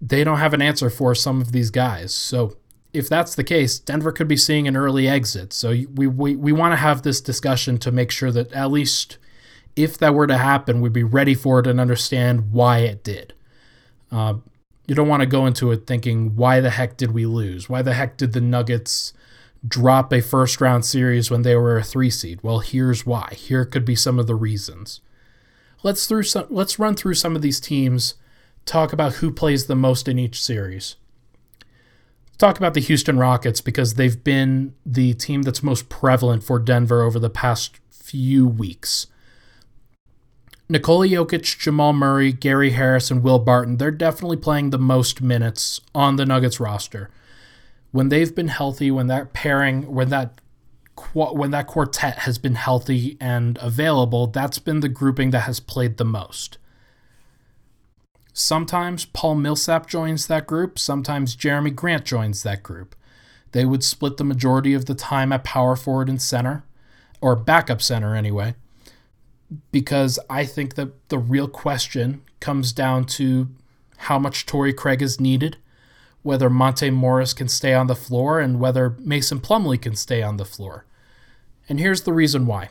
they 0.00 0.24
don't 0.24 0.38
have 0.38 0.54
an 0.54 0.62
answer 0.62 0.90
for 0.90 1.14
some 1.14 1.40
of 1.40 1.52
these 1.52 1.70
guys. 1.70 2.14
So 2.14 2.56
if 2.92 3.08
that's 3.08 3.34
the 3.34 3.44
case, 3.44 3.78
Denver 3.78 4.12
could 4.12 4.28
be 4.28 4.36
seeing 4.36 4.66
an 4.66 4.76
early 4.76 5.08
exit. 5.08 5.52
So 5.52 5.70
we 5.70 6.06
we, 6.06 6.36
we 6.36 6.52
want 6.52 6.72
to 6.72 6.76
have 6.76 7.02
this 7.02 7.20
discussion 7.20 7.78
to 7.78 7.92
make 7.92 8.10
sure 8.10 8.30
that 8.32 8.52
at 8.52 8.70
least 8.70 9.18
if 9.76 9.98
that 9.98 10.14
were 10.14 10.26
to 10.26 10.38
happen, 10.38 10.80
we'd 10.80 10.92
be 10.92 11.04
ready 11.04 11.34
for 11.34 11.60
it 11.60 11.66
and 11.66 11.80
understand 11.80 12.50
why 12.50 12.78
it 12.78 13.04
did. 13.04 13.34
Uh, 14.10 14.34
you 14.88 14.94
don't 14.94 15.06
want 15.06 15.20
to 15.20 15.26
go 15.26 15.46
into 15.46 15.70
it 15.70 15.86
thinking, 15.86 16.34
why 16.34 16.60
the 16.60 16.70
heck 16.70 16.96
did 16.96 17.12
we 17.12 17.26
lose? 17.26 17.68
Why 17.68 17.82
the 17.82 17.92
heck 17.92 18.16
did 18.16 18.32
the 18.32 18.40
Nuggets 18.40 19.12
drop 19.66 20.12
a 20.12 20.22
first 20.22 20.62
round 20.62 20.86
series 20.86 21.30
when 21.30 21.42
they 21.42 21.54
were 21.54 21.76
a 21.76 21.84
three 21.84 22.08
seed? 22.08 22.40
Well, 22.42 22.60
here's 22.60 23.04
why. 23.04 23.34
Here 23.36 23.66
could 23.66 23.84
be 23.84 23.94
some 23.94 24.18
of 24.18 24.26
the 24.26 24.34
reasons. 24.34 25.02
Let's 25.82 26.06
through 26.06 26.22
some, 26.24 26.46
let's 26.48 26.78
run 26.78 26.94
through 26.94 27.14
some 27.14 27.36
of 27.36 27.42
these 27.42 27.60
teams, 27.60 28.14
talk 28.64 28.94
about 28.94 29.14
who 29.14 29.30
plays 29.30 29.66
the 29.66 29.76
most 29.76 30.08
in 30.08 30.18
each 30.18 30.42
series. 30.42 30.96
Talk 32.38 32.56
about 32.56 32.72
the 32.72 32.80
Houston 32.80 33.18
Rockets 33.18 33.60
because 33.60 33.94
they've 33.94 34.24
been 34.24 34.74
the 34.86 35.12
team 35.14 35.42
that's 35.42 35.62
most 35.62 35.88
prevalent 35.90 36.42
for 36.44 36.58
Denver 36.58 37.02
over 37.02 37.18
the 37.18 37.28
past 37.28 37.78
few 37.90 38.46
weeks. 38.46 39.06
Nikola 40.70 41.06
Jokic, 41.08 41.58
Jamal 41.58 41.94
Murray, 41.94 42.30
Gary 42.30 42.70
Harris, 42.70 43.10
and 43.10 43.22
Will 43.22 43.38
Barton, 43.38 43.78
they're 43.78 43.90
definitely 43.90 44.36
playing 44.36 44.68
the 44.68 44.78
most 44.78 45.22
minutes 45.22 45.80
on 45.94 46.16
the 46.16 46.26
Nuggets 46.26 46.60
roster. 46.60 47.08
When 47.90 48.10
they've 48.10 48.34
been 48.34 48.48
healthy, 48.48 48.90
when 48.90 49.06
that 49.06 49.32
pairing, 49.32 49.94
when 49.94 50.10
that 50.10 50.40
when 51.12 51.52
that 51.52 51.68
quartet 51.68 52.18
has 52.20 52.38
been 52.38 52.56
healthy 52.56 53.16
and 53.20 53.56
available, 53.62 54.26
that's 54.26 54.58
been 54.58 54.80
the 54.80 54.88
grouping 54.88 55.30
that 55.30 55.42
has 55.42 55.60
played 55.60 55.96
the 55.96 56.04
most. 56.04 56.58
Sometimes 58.32 59.04
Paul 59.04 59.36
Millsap 59.36 59.86
joins 59.86 60.26
that 60.26 60.48
group, 60.48 60.76
sometimes 60.76 61.36
Jerami 61.36 61.72
Grant 61.74 62.04
joins 62.04 62.42
that 62.42 62.64
group. 62.64 62.96
They 63.52 63.64
would 63.64 63.84
split 63.84 64.16
the 64.16 64.24
majority 64.24 64.74
of 64.74 64.86
the 64.86 64.94
time 64.94 65.32
at 65.32 65.44
power 65.44 65.76
forward 65.76 66.08
and 66.08 66.20
center, 66.20 66.64
or 67.20 67.36
backup 67.36 67.80
center 67.80 68.16
anyway 68.16 68.56
because 69.72 70.18
I 70.28 70.44
think 70.44 70.74
that 70.74 71.08
the 71.08 71.18
real 71.18 71.48
question 71.48 72.22
comes 72.40 72.72
down 72.72 73.04
to 73.04 73.48
how 73.98 74.18
much 74.18 74.46
Torrey 74.46 74.72
Craig 74.72 75.02
is 75.02 75.20
needed, 75.20 75.56
whether 76.22 76.50
Monte 76.50 76.90
Morris 76.90 77.32
can 77.32 77.48
stay 77.48 77.74
on 77.74 77.86
the 77.86 77.96
floor, 77.96 78.40
and 78.40 78.60
whether 78.60 78.96
Mason 78.98 79.40
Plumlee 79.40 79.80
can 79.80 79.96
stay 79.96 80.22
on 80.22 80.36
the 80.36 80.44
floor. 80.44 80.84
And 81.68 81.80
here's 81.80 82.02
the 82.02 82.12
reason 82.12 82.46
why. 82.46 82.70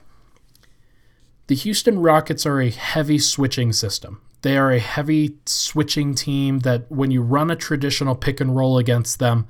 The 1.48 1.56
Houston 1.56 2.00
Rockets 2.00 2.46
are 2.46 2.60
a 2.60 2.70
heavy 2.70 3.20
switching 3.20 3.72
system. 3.74 4.22
They 4.42 4.58
are 4.58 4.72
a 4.72 4.80
heavy 4.80 5.38
switching 5.46 6.14
team 6.14 6.60
that 6.60 6.92
when 6.92 7.12
you 7.12 7.22
run 7.22 7.50
a 7.50 7.56
traditional 7.56 8.16
pick 8.16 8.40
and 8.40 8.56
roll 8.56 8.78
against 8.78 9.20
them, 9.20 9.48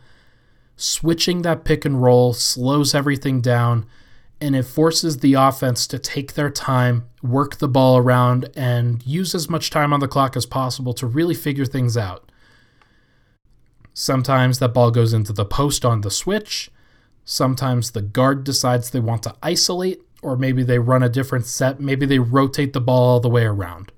switching 0.75 1.41
that 1.41 1.63
pick 1.63 1.85
and 1.85 2.01
roll 2.01 2.33
slows 2.33 2.93
everything 2.95 3.41
down 3.41 3.85
and 4.39 4.56
it 4.56 4.63
forces 4.63 5.17
the 5.17 5.34
offense 5.34 5.88
to 5.88 5.97
take 5.97 6.34
their 6.34 6.50
time, 6.50 7.08
work 7.23 7.58
the 7.58 7.67
ball 7.67 7.97
around, 7.97 8.50
and 8.56 9.06
use 9.06 9.34
as 9.34 9.50
much 9.50 9.69
time 9.69 9.91
on 9.91 10.00
the 10.00 10.08
clock 10.08 10.36
as 10.36 10.45
possible 10.45 10.93
to 10.93 11.08
really 11.08 11.34
figure 11.34 11.65
things 11.65 11.97
out. 11.97 12.32
Sometimes 13.93 14.60
that 14.60 14.76
ball 14.76 14.91
goes 14.91 15.12
into 15.12 15.34
the 15.34 15.45
post 15.45 15.84
on 15.84 16.02
the 16.02 16.12
switch. 16.12 16.69
Sometimes 17.26 17.91
the 17.91 18.02
guard 18.02 18.43
decides 18.43 18.91
they 18.91 19.00
want 19.00 19.23
to 19.23 19.36
isolate, 19.41 20.02
or 20.21 20.38
maybe 20.38 20.62
they 20.62 20.78
run 20.78 21.02
a 21.02 21.10
different 21.10 21.47
set. 21.47 21.80
Maybe 21.80 22.06
they 22.06 22.19
rotate 22.19 22.73
the 22.73 22.82
ball 22.82 23.13
all 23.13 23.19
the 23.19 23.28
way 23.28 23.43
around. 23.43 23.91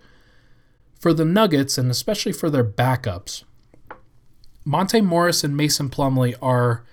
For 0.98 1.14
the 1.14 1.26
Nuggets, 1.26 1.78
and 1.78 1.92
especially 1.92 2.32
for 2.32 2.50
their 2.50 2.64
backups, 2.64 3.44
Monte 4.64 5.02
Morris 5.02 5.44
and 5.44 5.58
Mason 5.58 5.90
Plumlee 5.90 6.36
are 6.42 6.86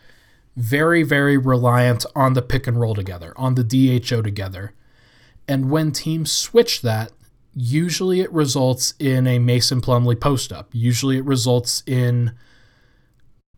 very, 0.56 1.02
very 1.02 1.36
reliant 1.36 2.06
on 2.14 2.32
the 2.32 2.42
pick 2.42 2.66
and 2.66 2.80
roll 2.80 2.94
together, 2.94 3.32
on 3.36 3.54
the 3.54 3.64
DHO 3.64 4.22
together. 4.22 4.72
And 5.46 5.70
when 5.70 5.92
teams 5.92 6.32
switch 6.32 6.82
that, 6.82 7.12
usually 7.54 8.20
it 8.20 8.32
results 8.32 8.94
in 8.98 9.26
a 9.26 9.38
Mason 9.38 9.80
Plumlee 9.80 10.20
post 10.20 10.52
up. 10.52 10.70
Usually 10.72 11.18
it 11.18 11.24
results 11.24 11.82
in 11.86 12.32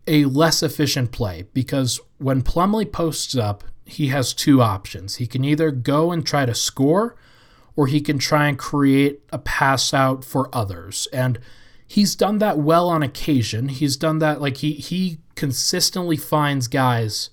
a 0.07 0.25
less 0.25 0.63
efficient 0.63 1.13
play 1.13 1.47
because 1.53 2.01
when 2.19 2.43
Plumlee 2.43 2.91
posts 2.91 3.37
up, 3.37 3.65
he 3.85 4.09
has 4.09 4.35
two 4.35 4.61
options. 4.61 5.17
He 5.17 5.27
can 5.27 5.45
either 5.45 5.71
go 5.71 6.13
and 6.13 6.27
try 6.27 6.47
to 6.47 6.55
score 6.55 7.17
or 7.77 7.87
he 7.87 8.01
can 8.01 8.19
try 8.19 8.49
and 8.49 8.59
create 8.59 9.21
a 9.33 9.39
pass 9.39 9.95
out 9.95 10.25
for 10.25 10.51
others. 10.53 11.07
And 11.13 11.39
he's 11.87 12.17
done 12.17 12.39
that 12.39 12.59
well 12.59 12.89
on 12.89 13.03
occasion. 13.03 13.69
He's 13.69 13.97
done 13.97 14.19
that 14.19 14.41
like 14.41 14.59
he 14.59 14.73
he 14.73 15.19
consistently 15.39 16.17
finds 16.17 16.67
guys 16.67 17.31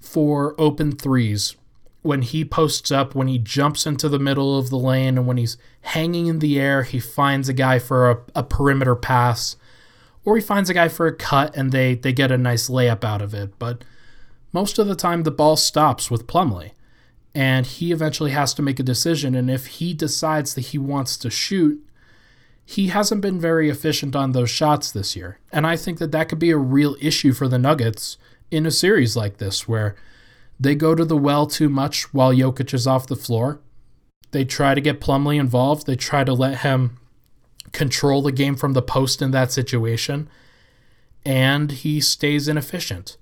for 0.00 0.58
open 0.58 0.90
threes 0.92 1.54
when 2.00 2.22
he 2.22 2.44
posts 2.44 2.90
up, 2.90 3.14
when 3.14 3.28
he 3.28 3.38
jumps 3.38 3.86
into 3.86 4.08
the 4.08 4.18
middle 4.18 4.58
of 4.58 4.70
the 4.70 4.78
lane, 4.78 5.18
and 5.18 5.26
when 5.26 5.36
he's 5.36 5.58
hanging 5.82 6.26
in 6.28 6.38
the 6.38 6.58
air, 6.58 6.82
he 6.82 6.98
finds 6.98 7.48
a 7.48 7.52
guy 7.52 7.78
for 7.78 8.10
a, 8.10 8.18
a 8.34 8.42
perimeter 8.42 8.96
pass, 8.96 9.56
or 10.24 10.36
he 10.36 10.42
finds 10.42 10.70
a 10.70 10.74
guy 10.74 10.88
for 10.88 11.06
a 11.06 11.14
cut 11.14 11.54
and 11.54 11.72
they, 11.72 11.94
they 11.94 12.12
get 12.12 12.32
a 12.32 12.38
nice 12.38 12.70
layup 12.70 13.04
out 13.04 13.20
of 13.20 13.34
it. 13.34 13.58
But 13.58 13.84
most 14.52 14.78
of 14.78 14.86
the 14.86 14.94
time, 14.94 15.22
the 15.24 15.30
ball 15.30 15.56
stops 15.56 16.10
with 16.10 16.26
Plumlee, 16.26 16.72
and 17.34 17.66
he 17.66 17.92
eventually 17.92 18.30
has 18.30 18.54
to 18.54 18.62
make 18.62 18.80
a 18.80 18.82
decision. 18.82 19.34
And 19.34 19.50
if 19.50 19.66
he 19.66 19.92
decides 19.92 20.54
that 20.54 20.68
he 20.68 20.78
wants 20.78 21.18
to 21.18 21.28
shoot, 21.28 21.84
he 22.64 22.88
hasn't 22.88 23.20
been 23.20 23.38
very 23.38 23.68
efficient 23.68 24.16
on 24.16 24.32
those 24.32 24.50
shots 24.50 24.90
this 24.90 25.14
year. 25.14 25.38
And 25.52 25.66
I 25.66 25.76
think 25.76 25.98
that 25.98 26.12
that 26.12 26.28
could 26.28 26.38
be 26.38 26.50
a 26.50 26.56
real 26.56 26.96
issue 27.00 27.32
for 27.32 27.46
the 27.46 27.58
Nuggets 27.58 28.16
in 28.50 28.66
a 28.66 28.70
series 28.70 29.16
like 29.16 29.36
this 29.36 29.68
where 29.68 29.94
they 30.58 30.74
go 30.74 30.94
to 30.94 31.04
the 31.04 31.16
well 31.16 31.46
too 31.46 31.68
much 31.68 32.12
while 32.14 32.32
Jokic 32.32 32.72
is 32.72 32.86
off 32.86 33.06
the 33.06 33.16
floor. 33.16 33.60
They 34.30 34.44
try 34.44 34.74
to 34.74 34.80
get 34.80 35.00
Plumlee 35.00 35.38
involved. 35.38 35.86
They 35.86 35.96
try 35.96 36.24
to 36.24 36.32
let 36.32 36.60
him 36.60 36.98
control 37.72 38.22
the 38.22 38.32
game 38.32 38.56
from 38.56 38.72
the 38.72 38.82
post 38.82 39.20
in 39.20 39.30
that 39.32 39.52
situation, 39.52 40.28
and 41.24 41.70
he 41.70 42.00
stays 42.00 42.48
inefficient. 42.48 43.16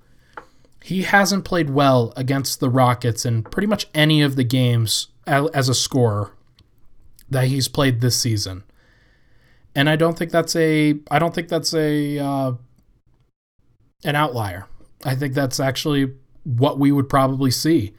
He 0.83 1.03
hasn't 1.03 1.45
played 1.45 1.71
well 1.71 2.13
against 2.17 2.61
the 2.61 2.71
Rockets 2.71 3.25
in 3.25 3.43
pretty 3.45 3.67
much 3.67 3.89
any 3.95 4.23
of 4.23 4.37
the 4.37 4.45
games 4.45 5.09
as 5.27 5.69
a 5.69 5.75
scorer 5.75 6.33
that 7.31 7.47
he's 7.47 7.69
played 7.69 8.01
this 8.01 8.21
season. 8.21 8.65
And 9.75 9.89
I 9.89 9.97
don't 9.97 10.17
think 10.19 10.31
that's 10.31 10.55
a 10.57 10.99
I 11.11 11.19
don't 11.19 11.35
think 11.35 11.49
that's 11.49 11.75
a 11.75 12.19
uh, 12.19 12.53
an 14.05 14.17
outlier. 14.17 14.67
I 15.05 15.15
think 15.15 15.35
that's 15.35 15.59
actually 15.59 16.13
what 16.45 16.79
we 16.79 16.93
would 16.93 17.09
probably 17.09 17.51
see 17.51 17.95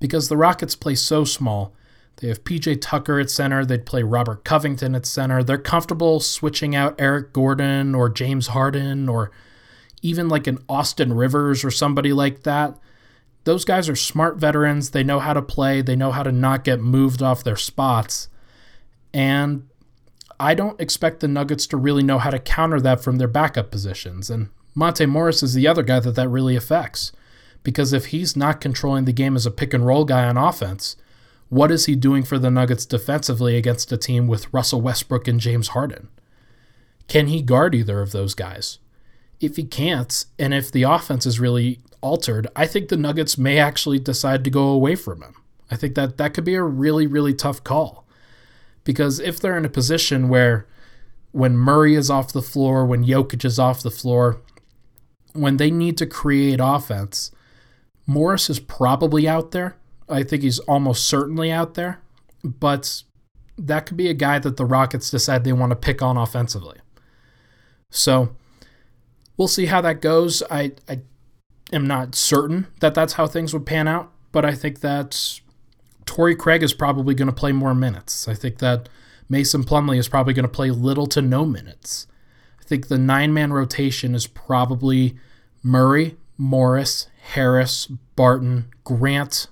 because 0.00 0.28
the 0.28 0.36
Rockets 0.36 0.76
play 0.76 0.94
so 0.94 1.24
small. 1.24 1.74
They 2.16 2.28
have 2.28 2.44
PJ 2.44 2.80
Tucker 2.80 3.20
at 3.20 3.30
center. 3.30 3.64
They'd 3.64 3.86
play 3.86 4.02
Robert 4.02 4.44
Covington 4.44 4.94
at 4.94 5.06
center. 5.06 5.42
They're 5.42 5.56
comfortable 5.56 6.20
switching 6.20 6.74
out 6.74 7.00
Eric 7.00 7.32
Gordon 7.32 7.94
or 7.94 8.08
James 8.08 8.48
Harden 8.48 9.08
or 9.08 9.30
even 10.02 10.28
like 10.28 10.46
an 10.46 10.58
Austin 10.68 11.12
Rivers 11.12 11.64
or 11.64 11.70
somebody 11.70 12.12
like 12.12 12.42
that. 12.42 12.76
Those 13.44 13.64
guys 13.64 13.88
are 13.88 13.96
smart 13.96 14.36
veterans. 14.36 14.90
They 14.90 15.04
know 15.04 15.20
how 15.20 15.32
to 15.32 15.42
play, 15.42 15.80
they 15.80 15.96
know 15.96 16.10
how 16.10 16.22
to 16.22 16.32
not 16.32 16.64
get 16.64 16.80
moved 16.80 17.22
off 17.22 17.44
their 17.44 17.56
spots. 17.56 18.28
And 19.14 19.68
I 20.40 20.54
don't 20.54 20.80
expect 20.80 21.20
the 21.20 21.28
Nuggets 21.28 21.66
to 21.68 21.76
really 21.76 22.02
know 22.02 22.18
how 22.18 22.30
to 22.30 22.38
counter 22.38 22.80
that 22.80 23.00
from 23.00 23.16
their 23.16 23.28
backup 23.28 23.70
positions. 23.70 24.30
And 24.30 24.50
Monte 24.74 25.06
Morris 25.06 25.42
is 25.42 25.54
the 25.54 25.66
other 25.66 25.82
guy 25.82 26.00
that 26.00 26.14
that 26.14 26.28
really 26.28 26.56
affects. 26.56 27.12
Because 27.64 27.92
if 27.92 28.06
he's 28.06 28.36
not 28.36 28.60
controlling 28.60 29.04
the 29.04 29.12
game 29.12 29.34
as 29.34 29.46
a 29.46 29.50
pick 29.50 29.74
and 29.74 29.84
roll 29.84 30.04
guy 30.04 30.24
on 30.24 30.36
offense, 30.36 30.96
what 31.48 31.70
is 31.70 31.86
he 31.86 31.96
doing 31.96 32.22
for 32.22 32.38
the 32.38 32.50
Nuggets 32.50 32.86
defensively 32.86 33.56
against 33.56 33.90
a 33.90 33.96
team 33.96 34.26
with 34.26 34.52
Russell 34.52 34.80
Westbrook 34.80 35.26
and 35.26 35.40
James 35.40 35.68
Harden? 35.68 36.08
Can 37.08 37.26
he 37.26 37.42
guard 37.42 37.74
either 37.74 38.00
of 38.00 38.12
those 38.12 38.34
guys? 38.34 38.78
If 39.40 39.56
he 39.56 39.64
can't, 39.64 40.24
and 40.38 40.52
if 40.52 40.70
the 40.70 40.82
offense 40.82 41.24
is 41.24 41.40
really 41.40 41.80
altered, 42.00 42.46
I 42.54 42.66
think 42.66 42.88
the 42.88 42.96
Nuggets 42.96 43.38
may 43.38 43.58
actually 43.58 43.98
decide 43.98 44.44
to 44.44 44.50
go 44.50 44.68
away 44.68 44.94
from 44.94 45.22
him. 45.22 45.34
I 45.70 45.76
think 45.76 45.94
that 45.94 46.18
that 46.18 46.34
could 46.34 46.44
be 46.44 46.54
a 46.54 46.62
really, 46.62 47.06
really 47.06 47.34
tough 47.34 47.64
call. 47.64 48.06
Because 48.88 49.20
if 49.20 49.38
they're 49.38 49.58
in 49.58 49.66
a 49.66 49.68
position 49.68 50.30
where 50.30 50.66
when 51.32 51.58
Murray 51.58 51.94
is 51.94 52.08
off 52.08 52.32
the 52.32 52.40
floor, 52.40 52.86
when 52.86 53.04
Jokic 53.04 53.44
is 53.44 53.58
off 53.58 53.82
the 53.82 53.90
floor, 53.90 54.40
when 55.34 55.58
they 55.58 55.70
need 55.70 55.98
to 55.98 56.06
create 56.06 56.58
offense, 56.58 57.30
Morris 58.06 58.48
is 58.48 58.58
probably 58.58 59.28
out 59.28 59.50
there. 59.50 59.76
I 60.08 60.22
think 60.22 60.42
he's 60.42 60.58
almost 60.60 61.06
certainly 61.06 61.52
out 61.52 61.74
there, 61.74 62.00
but 62.42 63.02
that 63.58 63.84
could 63.84 63.98
be 63.98 64.08
a 64.08 64.14
guy 64.14 64.38
that 64.38 64.56
the 64.56 64.64
Rockets 64.64 65.10
decide 65.10 65.44
they 65.44 65.52
want 65.52 65.68
to 65.68 65.76
pick 65.76 66.00
on 66.00 66.16
offensively. 66.16 66.78
So 67.90 68.34
we'll 69.36 69.48
see 69.48 69.66
how 69.66 69.82
that 69.82 70.00
goes. 70.00 70.42
I, 70.50 70.72
I 70.88 71.00
am 71.74 71.86
not 71.86 72.14
certain 72.14 72.68
that 72.80 72.94
that's 72.94 73.12
how 73.12 73.26
things 73.26 73.52
would 73.52 73.66
pan 73.66 73.86
out, 73.86 74.10
but 74.32 74.46
I 74.46 74.54
think 74.54 74.80
that 74.80 75.40
Torrey 76.08 76.34
Craig 76.34 76.62
is 76.62 76.72
probably 76.72 77.14
going 77.14 77.28
to 77.28 77.34
play 77.34 77.52
more 77.52 77.74
minutes. 77.74 78.26
I 78.26 78.32
think 78.32 78.58
that 78.60 78.88
Mason 79.28 79.62
Plumlee 79.62 79.98
is 79.98 80.08
probably 80.08 80.32
going 80.32 80.46
to 80.46 80.48
play 80.48 80.70
little 80.70 81.06
to 81.08 81.20
no 81.20 81.44
minutes. 81.44 82.06
I 82.58 82.64
think 82.64 82.88
the 82.88 82.96
nine 82.96 83.34
man 83.34 83.52
rotation 83.52 84.14
is 84.14 84.26
probably 84.26 85.16
Murray, 85.62 86.16
Morris, 86.38 87.08
Harris, 87.34 87.88
Barton, 88.16 88.72
Grant, 88.84 89.48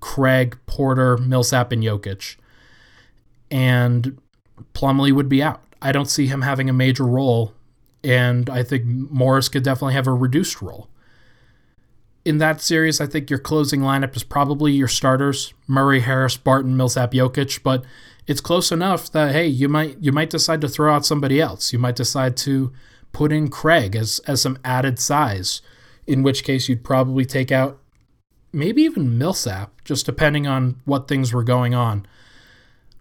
Craig, 0.00 0.58
Porter, 0.64 1.18
Millsap, 1.18 1.70
and 1.70 1.82
Jokic. 1.82 2.36
And 3.50 4.18
Plumlee 4.72 5.12
would 5.12 5.28
be 5.28 5.42
out. 5.42 5.62
I 5.82 5.92
don't 5.92 6.08
see 6.08 6.28
him 6.28 6.40
having 6.40 6.70
a 6.70 6.72
major 6.72 7.04
role, 7.04 7.52
and 8.02 8.48
I 8.48 8.62
think 8.62 8.86
Morris 8.86 9.50
could 9.50 9.64
definitely 9.64 9.94
have 9.94 10.06
a 10.06 10.14
reduced 10.14 10.62
role 10.62 10.88
in 12.28 12.36
that 12.36 12.60
series, 12.60 13.00
I 13.00 13.06
think 13.06 13.30
your 13.30 13.38
closing 13.38 13.80
lineup 13.80 14.14
is 14.14 14.22
probably 14.22 14.72
your 14.72 14.86
starters: 14.86 15.54
Murray, 15.66 16.00
Harris, 16.00 16.36
Barton, 16.36 16.76
Millsap, 16.76 17.12
Jokic. 17.12 17.62
But 17.62 17.86
it's 18.26 18.42
close 18.42 18.70
enough 18.70 19.10
that 19.12 19.32
hey, 19.32 19.46
you 19.46 19.66
might 19.66 19.96
you 19.98 20.12
might 20.12 20.28
decide 20.28 20.60
to 20.60 20.68
throw 20.68 20.94
out 20.94 21.06
somebody 21.06 21.40
else. 21.40 21.72
You 21.72 21.78
might 21.78 21.96
decide 21.96 22.36
to 22.38 22.70
put 23.12 23.32
in 23.32 23.48
Craig 23.48 23.96
as 23.96 24.18
as 24.26 24.42
some 24.42 24.58
added 24.62 24.98
size. 24.98 25.62
In 26.06 26.22
which 26.22 26.44
case, 26.44 26.68
you'd 26.68 26.84
probably 26.84 27.24
take 27.24 27.50
out 27.50 27.78
maybe 28.52 28.82
even 28.82 29.16
Millsap, 29.16 29.82
just 29.84 30.04
depending 30.04 30.46
on 30.46 30.82
what 30.84 31.08
things 31.08 31.32
were 31.32 31.44
going 31.44 31.74
on. 31.74 32.06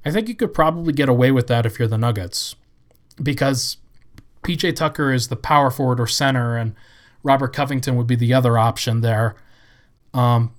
I 0.05 0.11
think 0.11 0.29
you 0.29 0.35
could 0.35 0.53
probably 0.53 0.93
get 0.93 1.09
away 1.09 1.31
with 1.31 1.47
that 1.47 1.65
if 1.65 1.79
you're 1.79 1.87
the 1.89 1.97
Nuggets, 1.97 2.55
because 3.21 3.75
PJ 4.43 4.77
Tucker 4.77 5.11
is 5.11 5.27
the 5.27 5.35
power 5.35 5.69
forward 5.69 5.99
or 5.99 6.07
center, 6.07 6.55
and 6.55 6.75
Robert 7.27 7.53
Covington 7.53 7.97
would 7.97 8.07
be 8.07 8.15
the 8.15 8.33
other 8.33 8.57
option 8.57 9.01
there. 9.01 9.35
Um, 10.13 10.53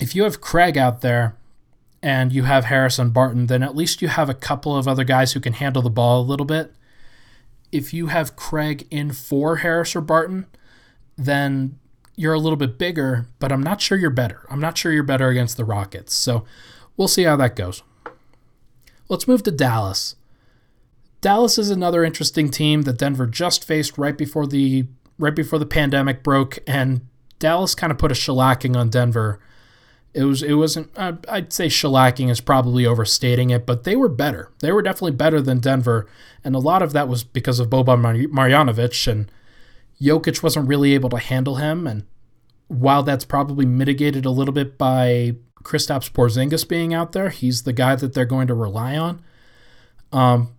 if 0.00 0.16
you 0.16 0.24
have 0.24 0.40
Craig 0.40 0.76
out 0.76 1.00
there 1.00 1.36
and 2.02 2.32
you 2.32 2.42
have 2.42 2.64
Harrison 2.64 3.10
Barton, 3.10 3.46
then 3.46 3.62
at 3.62 3.76
least 3.76 4.02
you 4.02 4.08
have 4.08 4.28
a 4.28 4.34
couple 4.34 4.76
of 4.76 4.88
other 4.88 5.04
guys 5.04 5.32
who 5.32 5.40
can 5.40 5.52
handle 5.52 5.80
the 5.80 5.90
ball 5.90 6.20
a 6.20 6.26
little 6.26 6.44
bit. 6.44 6.74
If 7.70 7.94
you 7.94 8.08
have 8.08 8.34
Craig 8.34 8.88
in 8.90 9.12
for 9.12 9.56
Harris 9.56 9.94
or 9.94 10.00
Barton, 10.00 10.46
then 11.16 11.78
you're 12.16 12.34
a 12.34 12.40
little 12.40 12.56
bit 12.56 12.76
bigger, 12.76 13.28
but 13.38 13.52
I'm 13.52 13.62
not 13.62 13.80
sure 13.80 13.96
you're 13.96 14.10
better. 14.10 14.46
I'm 14.50 14.60
not 14.60 14.76
sure 14.76 14.92
you're 14.92 15.04
better 15.04 15.28
against 15.28 15.56
the 15.56 15.64
Rockets. 15.64 16.14
So 16.14 16.44
we'll 16.96 17.08
see 17.08 17.22
how 17.22 17.36
that 17.36 17.54
goes. 17.54 17.84
Let's 19.08 19.28
move 19.28 19.44
to 19.44 19.52
Dallas. 19.52 20.16
Dallas 21.20 21.58
is 21.58 21.70
another 21.70 22.02
interesting 22.02 22.50
team 22.50 22.82
that 22.82 22.98
Denver 22.98 23.26
just 23.26 23.64
faced 23.64 23.96
right 23.96 24.18
before 24.18 24.46
the 24.48 24.86
right 25.18 25.34
before 25.34 25.58
the 25.58 25.66
pandemic 25.66 26.22
broke, 26.22 26.58
and 26.66 27.02
Dallas 27.38 27.74
kind 27.74 27.90
of 27.90 27.98
put 27.98 28.12
a 28.12 28.14
shellacking 28.14 28.76
on 28.76 28.90
Denver. 28.90 29.40
It 30.12 30.24
was 30.24 30.42
it 30.42 30.54
wasn't 30.54 30.90
uh, 30.96 31.14
I'd 31.28 31.52
say 31.52 31.66
shellacking 31.66 32.30
is 32.30 32.40
probably 32.40 32.86
overstating 32.86 33.50
it, 33.50 33.66
but 33.66 33.84
they 33.84 33.96
were 33.96 34.08
better. 34.08 34.52
They 34.60 34.72
were 34.72 34.82
definitely 34.82 35.16
better 35.16 35.40
than 35.40 35.58
Denver, 35.58 36.06
and 36.44 36.54
a 36.54 36.60
lot 36.60 36.82
of 36.82 36.92
that 36.92 37.08
was 37.08 37.24
because 37.24 37.58
of 37.58 37.70
Boban 37.70 38.28
Marjanovic 38.28 39.10
and 39.10 39.30
Jokic 40.00 40.42
wasn't 40.42 40.68
really 40.68 40.94
able 40.94 41.10
to 41.10 41.18
handle 41.18 41.56
him. 41.56 41.86
And 41.86 42.04
while 42.68 43.02
that's 43.02 43.24
probably 43.24 43.66
mitigated 43.66 44.24
a 44.24 44.30
little 44.30 44.54
bit 44.54 44.78
by 44.78 45.36
Kristaps 45.62 46.10
Porzingis 46.10 46.68
being 46.68 46.92
out 46.92 47.12
there, 47.12 47.30
he's 47.30 47.62
the 47.62 47.72
guy 47.72 47.96
that 47.96 48.14
they're 48.14 48.24
going 48.24 48.46
to 48.48 48.54
rely 48.54 48.96
on. 48.96 49.22
Um, 50.12 50.54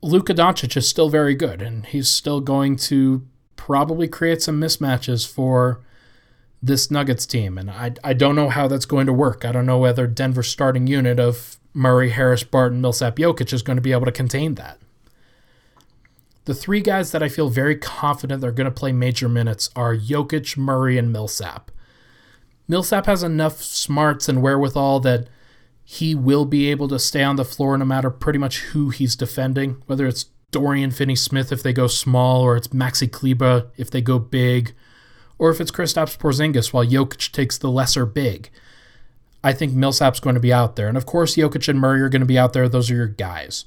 Luka 0.00 0.32
Doncic 0.32 0.76
is 0.76 0.88
still 0.88 1.08
very 1.08 1.34
good, 1.34 1.60
and 1.60 1.84
he's 1.86 2.08
still 2.08 2.40
going 2.40 2.76
to 2.76 3.26
probably 3.56 4.06
create 4.08 4.42
some 4.42 4.60
mismatches 4.60 5.26
for 5.26 5.80
this 6.62 6.90
Nuggets 6.90 7.26
team. 7.26 7.58
And 7.58 7.70
I, 7.70 7.94
I 8.04 8.12
don't 8.12 8.36
know 8.36 8.48
how 8.48 8.68
that's 8.68 8.84
going 8.84 9.06
to 9.06 9.12
work. 9.12 9.44
I 9.44 9.52
don't 9.52 9.66
know 9.66 9.78
whether 9.78 10.06
Denver's 10.06 10.48
starting 10.48 10.86
unit 10.86 11.18
of 11.18 11.58
Murray, 11.74 12.10
Harris, 12.10 12.44
Barton, 12.44 12.80
Millsap, 12.80 13.16
Jokic 13.16 13.52
is 13.52 13.62
going 13.62 13.76
to 13.76 13.82
be 13.82 13.92
able 13.92 14.06
to 14.06 14.12
contain 14.12 14.54
that. 14.54 14.78
The 16.44 16.54
three 16.54 16.80
guys 16.80 17.12
that 17.12 17.22
I 17.22 17.28
feel 17.28 17.50
very 17.50 17.76
confident 17.76 18.40
they're 18.40 18.52
going 18.52 18.64
to 18.64 18.70
play 18.70 18.92
major 18.92 19.28
minutes 19.28 19.70
are 19.76 19.94
Jokic, 19.94 20.56
Murray, 20.56 20.96
and 20.96 21.12
Millsap. 21.12 21.70
Millsap 22.66 23.06
has 23.06 23.22
enough 23.22 23.62
smarts 23.62 24.28
and 24.28 24.42
wherewithal 24.42 25.00
that 25.00 25.28
he 25.90 26.14
will 26.14 26.44
be 26.44 26.70
able 26.70 26.86
to 26.86 26.98
stay 26.98 27.22
on 27.22 27.36
the 27.36 27.44
floor 27.46 27.78
no 27.78 27.84
matter 27.86 28.10
pretty 28.10 28.38
much 28.38 28.58
who 28.58 28.90
he's 28.90 29.16
defending, 29.16 29.82
whether 29.86 30.06
it's 30.06 30.26
Dorian 30.50 30.90
Finney 30.90 31.16
Smith 31.16 31.50
if 31.50 31.62
they 31.62 31.72
go 31.72 31.86
small, 31.86 32.42
or 32.42 32.58
it's 32.58 32.68
Maxi 32.68 33.10
Kleber 33.10 33.70
if 33.78 33.90
they 33.90 34.02
go 34.02 34.18
big, 34.18 34.74
or 35.38 35.48
if 35.48 35.62
it's 35.62 35.70
Kristaps 35.70 36.18
Porzingis 36.18 36.74
while 36.74 36.84
Jokic 36.84 37.32
takes 37.32 37.56
the 37.56 37.70
lesser 37.70 38.04
big. 38.04 38.50
I 39.42 39.54
think 39.54 39.72
Millsap's 39.72 40.20
going 40.20 40.34
to 40.34 40.40
be 40.40 40.52
out 40.52 40.76
there. 40.76 40.88
And 40.88 40.96
of 40.98 41.06
course, 41.06 41.36
Jokic 41.36 41.66
and 41.70 41.80
Murray 41.80 42.02
are 42.02 42.10
going 42.10 42.20
to 42.20 42.26
be 42.26 42.38
out 42.38 42.52
there. 42.52 42.68
Those 42.68 42.90
are 42.90 42.94
your 42.94 43.06
guys. 43.06 43.64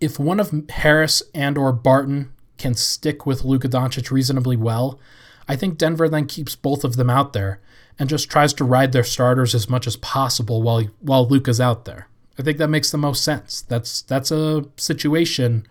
If 0.00 0.18
one 0.18 0.40
of 0.40 0.64
Harris 0.70 1.22
and 1.34 1.58
or 1.58 1.74
Barton 1.74 2.32
can 2.56 2.74
stick 2.74 3.26
with 3.26 3.44
Luka 3.44 3.68
Doncic 3.68 4.10
reasonably 4.10 4.56
well, 4.56 4.98
I 5.46 5.56
think 5.56 5.76
Denver 5.76 6.08
then 6.08 6.24
keeps 6.24 6.56
both 6.56 6.84
of 6.84 6.96
them 6.96 7.10
out 7.10 7.34
there 7.34 7.60
and 8.00 8.08
just 8.08 8.30
tries 8.30 8.54
to 8.54 8.64
ride 8.64 8.92
their 8.92 9.04
starters 9.04 9.54
as 9.54 9.68
much 9.68 9.86
as 9.86 9.96
possible 9.96 10.62
while 10.62 10.84
while 11.00 11.28
Luka's 11.28 11.60
out 11.60 11.84
there. 11.84 12.08
I 12.38 12.42
think 12.42 12.56
that 12.56 12.68
makes 12.68 12.90
the 12.90 12.98
most 12.98 13.22
sense. 13.22 13.60
That's 13.60 14.00
that's 14.00 14.30
a 14.30 14.64
situation 14.78 15.66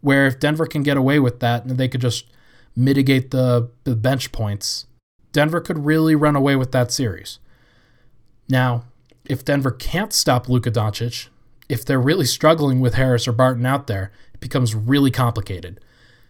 where 0.00 0.28
if 0.28 0.38
Denver 0.38 0.66
can 0.66 0.84
get 0.84 0.96
away 0.96 1.18
with 1.18 1.40
that 1.40 1.64
and 1.64 1.76
they 1.76 1.88
could 1.88 2.00
just 2.00 2.26
mitigate 2.76 3.32
the, 3.32 3.70
the 3.82 3.96
bench 3.96 4.30
points, 4.30 4.86
Denver 5.32 5.60
could 5.60 5.84
really 5.84 6.14
run 6.14 6.36
away 6.36 6.54
with 6.54 6.70
that 6.70 6.92
series. 6.92 7.40
Now, 8.48 8.84
if 9.24 9.44
Denver 9.44 9.72
can't 9.72 10.12
stop 10.12 10.48
Luka 10.48 10.70
Doncic, 10.70 11.28
if 11.68 11.84
they're 11.84 12.00
really 12.00 12.26
struggling 12.26 12.78
with 12.78 12.94
Harris 12.94 13.26
or 13.26 13.32
Barton 13.32 13.66
out 13.66 13.88
there, 13.88 14.12
it 14.32 14.38
becomes 14.38 14.76
really 14.76 15.10
complicated. 15.10 15.80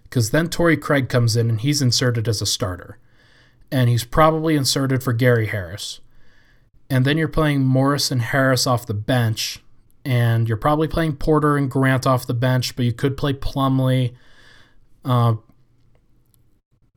Because 0.05 0.31
then 0.31 0.49
Torrey 0.49 0.79
Craig 0.79 1.11
comes 1.11 1.37
in 1.37 1.51
and 1.51 1.61
he's 1.61 1.83
inserted 1.83 2.29
as 2.29 2.41
a 2.41 2.47
starter 2.47 2.99
and 3.71 3.89
he's 3.89 4.05
probably 4.05 4.57
inserted 4.57 5.03
for 5.03 5.13
Gary 5.13 5.47
Harris. 5.47 6.01
And 6.89 7.05
then 7.05 7.19
you're 7.19 7.29
playing 7.29 7.65
Morris 7.65 8.11
and 8.11 8.23
Harris 8.23 8.67
off 8.67 8.87
the 8.87 8.95
bench, 8.95 9.61
and 10.05 10.49
you're 10.49 10.57
probably 10.57 10.89
playing 10.89 11.17
Porter 11.17 11.57
and 11.57 11.71
Grant 11.71 12.07
off 12.07 12.27
the 12.27 12.35
bench, 12.35 12.77
but 12.77 12.85
you 12.85 12.93
could 12.93 13.17
play 13.17 13.33
Plumlee. 13.33 14.15
Uh, 15.05 15.35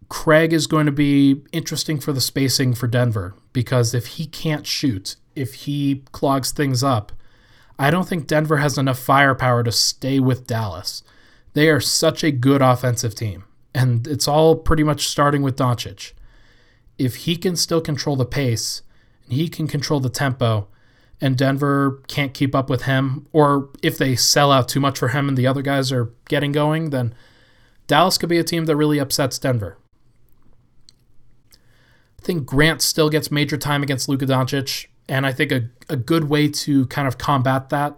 Craig 0.10 0.54
is 0.54 0.68
going 0.68 0.86
to 0.86 0.92
be 0.92 1.42
interesting 1.52 2.00
for 2.00 2.12
the 2.12 2.22
spacing 2.22 2.74
for 2.74 2.88
Denver 2.88 3.36
because 3.54 3.94
if 3.94 4.08
he 4.08 4.26
can't 4.26 4.66
shoot, 4.66 5.16
if 5.36 5.54
he 5.54 6.04
clogs 6.12 6.52
things 6.52 6.84
up, 6.84 7.12
I 7.78 7.92
don't 7.92 8.08
think 8.08 8.28
Denver 8.28 8.58
has 8.58 8.78
enough 8.78 9.00
firepower 9.00 9.64
to 9.64 9.72
stay 9.72 10.20
with 10.20 10.48
Dallas. 10.48 11.04
They 11.54 11.70
are 11.70 11.80
such 11.80 12.24
a 12.24 12.32
good 12.32 12.62
offensive 12.62 13.16
team, 13.16 13.46
and 13.74 14.06
it's 14.06 14.28
all 14.28 14.56
pretty 14.56 14.84
much 14.84 15.08
starting 15.08 15.42
with 15.42 15.56
Doncic. 15.56 16.14
If 17.00 17.16
he 17.16 17.36
can 17.36 17.56
still 17.56 17.82
control 17.82 18.16
the 18.16 18.26
pace 18.26 18.84
and 19.24 19.34
he 19.34 19.48
can 19.48 19.68
control 19.68 20.00
the 20.00 20.10
tempo, 20.10 20.68
and 21.22 21.38
Denver 21.38 22.02
can't 22.08 22.34
keep 22.34 22.54
up 22.56 22.70
with 22.70 22.84
him, 22.84 23.28
or 23.34 23.70
if 23.82 23.98
they 23.98 24.16
sell 24.16 24.52
out 24.52 24.70
too 24.70 24.80
much 24.80 25.00
for 25.00 25.10
him 25.10 25.28
and 25.28 25.38
the 25.38 25.48
other 25.48 25.62
guys 25.62 25.92
are 25.92 26.14
getting 26.28 26.52
going, 26.52 26.92
then 26.92 27.14
Dallas 27.88 28.18
could 28.18 28.30
be 28.30 28.38
a 28.38 28.44
team 28.44 28.66
that 28.66 28.76
really 28.76 29.00
upsets 29.00 29.40
Denver. 29.40 29.78
I 31.54 32.22
think 32.22 32.46
Grant 32.46 32.82
still 32.82 33.10
gets 33.10 33.32
major 33.32 33.58
time 33.58 33.82
against 33.82 34.08
Luka 34.08 34.26
Doncic, 34.26 34.88
and 35.08 35.26
I 35.26 35.32
think 35.32 35.52
a, 35.52 35.70
a 35.90 35.96
good 35.96 36.26
way 36.26 36.48
to 36.50 36.86
kind 36.88 37.08
of 37.08 37.18
combat 37.18 37.70
that 37.70 37.98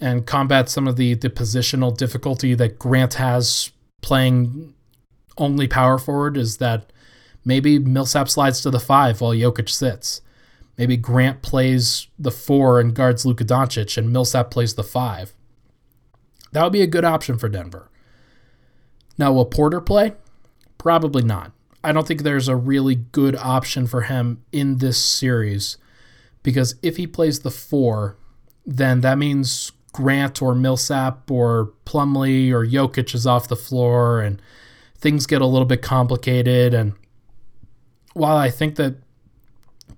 and 0.00 0.26
combat 0.26 0.68
some 0.68 0.88
of 0.88 0.96
the, 0.96 1.14
the 1.14 1.30
positional 1.30 1.96
difficulty 1.96 2.54
that 2.54 2.78
Grant 2.78 3.14
has 3.14 3.70
playing 4.00 4.74
only 5.36 5.68
power 5.68 5.98
forward 5.98 6.36
is 6.36 6.56
that 6.56 6.92
maybe 7.44 7.78
Millsap 7.78 8.28
slides 8.28 8.60
to 8.62 8.70
the 8.70 8.80
five 8.80 9.20
while 9.20 9.32
Jokic 9.32 9.68
sits 9.68 10.22
Maybe 10.80 10.96
Grant 10.96 11.42
plays 11.42 12.06
the 12.18 12.30
four 12.30 12.80
and 12.80 12.94
guards 12.94 13.26
Luka 13.26 13.44
Doncic, 13.44 13.98
and 13.98 14.10
Millsap 14.10 14.50
plays 14.50 14.76
the 14.76 14.82
five. 14.82 15.34
That 16.52 16.64
would 16.64 16.72
be 16.72 16.80
a 16.80 16.86
good 16.86 17.04
option 17.04 17.36
for 17.36 17.50
Denver. 17.50 17.90
Now, 19.18 19.30
will 19.30 19.44
Porter 19.44 19.82
play? 19.82 20.14
Probably 20.78 21.22
not. 21.22 21.52
I 21.84 21.92
don't 21.92 22.08
think 22.08 22.22
there's 22.22 22.48
a 22.48 22.56
really 22.56 22.94
good 22.94 23.36
option 23.36 23.86
for 23.86 24.02
him 24.02 24.42
in 24.52 24.78
this 24.78 24.96
series 24.96 25.76
because 26.42 26.76
if 26.82 26.96
he 26.96 27.06
plays 27.06 27.40
the 27.40 27.50
four, 27.50 28.16
then 28.64 29.02
that 29.02 29.18
means 29.18 29.72
Grant 29.92 30.40
or 30.40 30.54
Millsap 30.54 31.30
or 31.30 31.74
Plumlee 31.84 32.52
or 32.52 32.64
Jokic 32.64 33.14
is 33.14 33.26
off 33.26 33.48
the 33.48 33.54
floor 33.54 34.22
and 34.22 34.40
things 34.96 35.26
get 35.26 35.42
a 35.42 35.46
little 35.46 35.66
bit 35.66 35.82
complicated. 35.82 36.72
And 36.72 36.94
while 38.14 38.36
I 38.36 38.50
think 38.50 38.76
that 38.76 38.96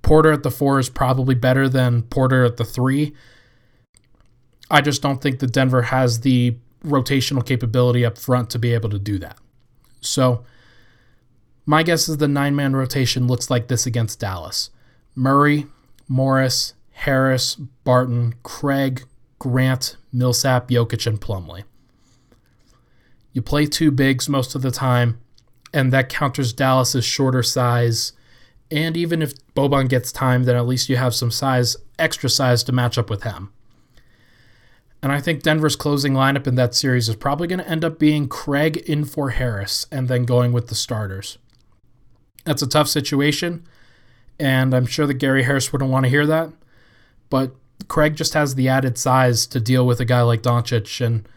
Porter 0.02 0.32
at 0.32 0.42
the 0.42 0.50
four 0.50 0.78
is 0.78 0.88
probably 0.88 1.34
better 1.34 1.68
than 1.68 2.02
Porter 2.02 2.44
at 2.44 2.56
the 2.56 2.64
three. 2.64 3.14
I 4.70 4.80
just 4.80 5.02
don't 5.02 5.20
think 5.20 5.38
that 5.40 5.52
Denver 5.52 5.82
has 5.82 6.20
the 6.20 6.56
rotational 6.84 7.44
capability 7.44 8.04
up 8.04 8.18
front 8.18 8.50
to 8.50 8.58
be 8.58 8.74
able 8.74 8.90
to 8.90 8.98
do 8.98 9.18
that. 9.18 9.38
So, 10.00 10.44
my 11.64 11.82
guess 11.82 12.08
is 12.08 12.16
the 12.16 12.26
nine 12.26 12.56
man 12.56 12.74
rotation 12.74 13.28
looks 13.28 13.48
like 13.50 13.68
this 13.68 13.86
against 13.86 14.18
Dallas 14.18 14.70
Murray, 15.14 15.66
Morris, 16.08 16.74
Harris, 16.90 17.54
Barton, 17.54 18.34
Craig, 18.42 19.04
Grant, 19.38 19.96
Millsap, 20.12 20.68
Jokic, 20.68 21.06
and 21.06 21.20
Plumlee. 21.20 21.64
You 23.32 23.42
play 23.42 23.66
two 23.66 23.90
bigs 23.90 24.28
most 24.28 24.54
of 24.54 24.62
the 24.62 24.70
time, 24.70 25.18
and 25.72 25.92
that 25.92 26.08
counters 26.08 26.52
Dallas's 26.52 27.04
shorter 27.04 27.42
size 27.42 28.12
and 28.72 28.96
even 28.96 29.20
if 29.20 29.34
Boban 29.54 29.86
gets 29.86 30.10
time, 30.10 30.44
then 30.44 30.56
at 30.56 30.66
least 30.66 30.88
you 30.88 30.96
have 30.96 31.14
some 31.14 31.30
size, 31.30 31.76
extra 31.98 32.30
size 32.30 32.64
to 32.64 32.72
match 32.72 32.96
up 32.96 33.10
with 33.10 33.22
him. 33.22 33.52
And 35.02 35.12
I 35.12 35.20
think 35.20 35.42
Denver's 35.42 35.76
closing 35.76 36.14
lineup 36.14 36.46
in 36.46 36.54
that 36.54 36.74
series 36.74 37.08
is 37.08 37.16
probably 37.16 37.46
going 37.46 37.58
to 37.58 37.68
end 37.68 37.84
up 37.84 37.98
being 37.98 38.28
Craig 38.28 38.78
in 38.78 39.04
for 39.04 39.30
Harris 39.30 39.86
and 39.92 40.08
then 40.08 40.24
going 40.24 40.52
with 40.52 40.68
the 40.68 40.74
starters. 40.74 41.36
That's 42.44 42.62
a 42.62 42.66
tough 42.66 42.88
situation, 42.88 43.66
and 44.40 44.72
I'm 44.72 44.86
sure 44.86 45.06
that 45.06 45.14
Gary 45.14 45.42
Harris 45.42 45.70
wouldn't 45.70 45.90
want 45.90 46.04
to 46.04 46.10
hear 46.10 46.26
that. 46.26 46.50
But 47.28 47.54
Craig 47.88 48.16
just 48.16 48.32
has 48.32 48.54
the 48.54 48.68
added 48.68 48.96
size 48.96 49.46
to 49.48 49.60
deal 49.60 49.86
with 49.86 50.00
a 50.00 50.04
guy 50.06 50.22
like 50.22 50.42
Doncic, 50.42 51.04
and 51.04 51.28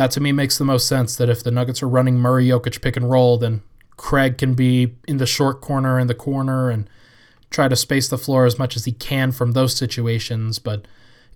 that 0.00 0.10
to 0.12 0.20
me 0.20 0.32
makes 0.32 0.56
the 0.56 0.64
most 0.64 0.88
sense. 0.88 1.14
That 1.16 1.28
if 1.28 1.44
the 1.44 1.50
Nuggets 1.50 1.82
are 1.82 1.88
running 1.88 2.16
Murray 2.16 2.46
Jokic 2.46 2.80
pick 2.80 2.96
and 2.96 3.10
roll, 3.10 3.36
then 3.36 3.60
Craig 3.98 4.38
can 4.38 4.54
be 4.54 4.94
in 5.06 5.18
the 5.18 5.26
short 5.26 5.60
corner 5.60 5.98
in 5.98 6.06
the 6.06 6.14
corner 6.14 6.70
and 6.70 6.88
try 7.50 7.68
to 7.68 7.76
space 7.76 8.08
the 8.08 8.16
floor 8.16 8.46
as 8.46 8.58
much 8.58 8.76
as 8.76 8.86
he 8.86 8.92
can 8.92 9.30
from 9.30 9.52
those 9.52 9.76
situations, 9.76 10.58
but 10.58 10.86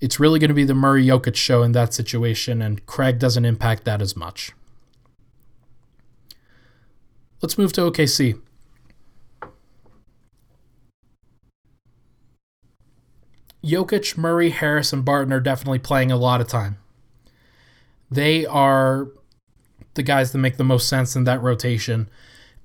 it's 0.01 0.19
really 0.19 0.39
going 0.39 0.49
to 0.49 0.55
be 0.55 0.65
the 0.65 0.73
Murray 0.73 1.05
Jokic 1.05 1.35
show 1.35 1.63
in 1.63 1.73
that 1.73 1.93
situation, 1.93 2.63
and 2.63 2.87
Craig 2.87 3.19
doesn't 3.19 3.45
impact 3.45 3.85
that 3.85 4.01
as 4.01 4.17
much. 4.17 4.53
Let's 7.43 7.59
move 7.59 7.75
to 7.75 7.83
OKC. 7.83 8.41
Jokic, 13.63 14.17
Murray, 14.17 14.49
Harris, 14.49 14.91
and 14.91 15.05
Barton 15.05 15.35
are 15.35 15.41
definitely 15.41 15.81
playing 15.81 16.11
a 16.11 16.17
lot 16.17 16.41
of 16.41 16.49
time. 16.49 16.79
They 18.15 18.47
are 18.47 19.09
the 19.95 20.03
guys 20.03 20.33
that 20.33 20.39
make 20.39 20.57
the 20.57 20.65
most 20.65 20.89
sense 20.89 21.15
in 21.15 21.25
that 21.25 21.43
rotation 21.43 22.09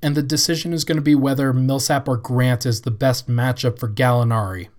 and 0.01 0.15
the 0.15 0.23
decision 0.23 0.73
is 0.73 0.83
going 0.83 0.97
to 0.97 1.01
be 1.01 1.15
whether 1.15 1.51
Millsap 1.51 2.07
or 2.07 2.17
Grant 2.17 2.65
is 2.65 2.81
the 2.81 2.91
best 2.91 3.27
matchup 3.27 3.79
for 3.79 3.89
Gallinari. 3.89 4.69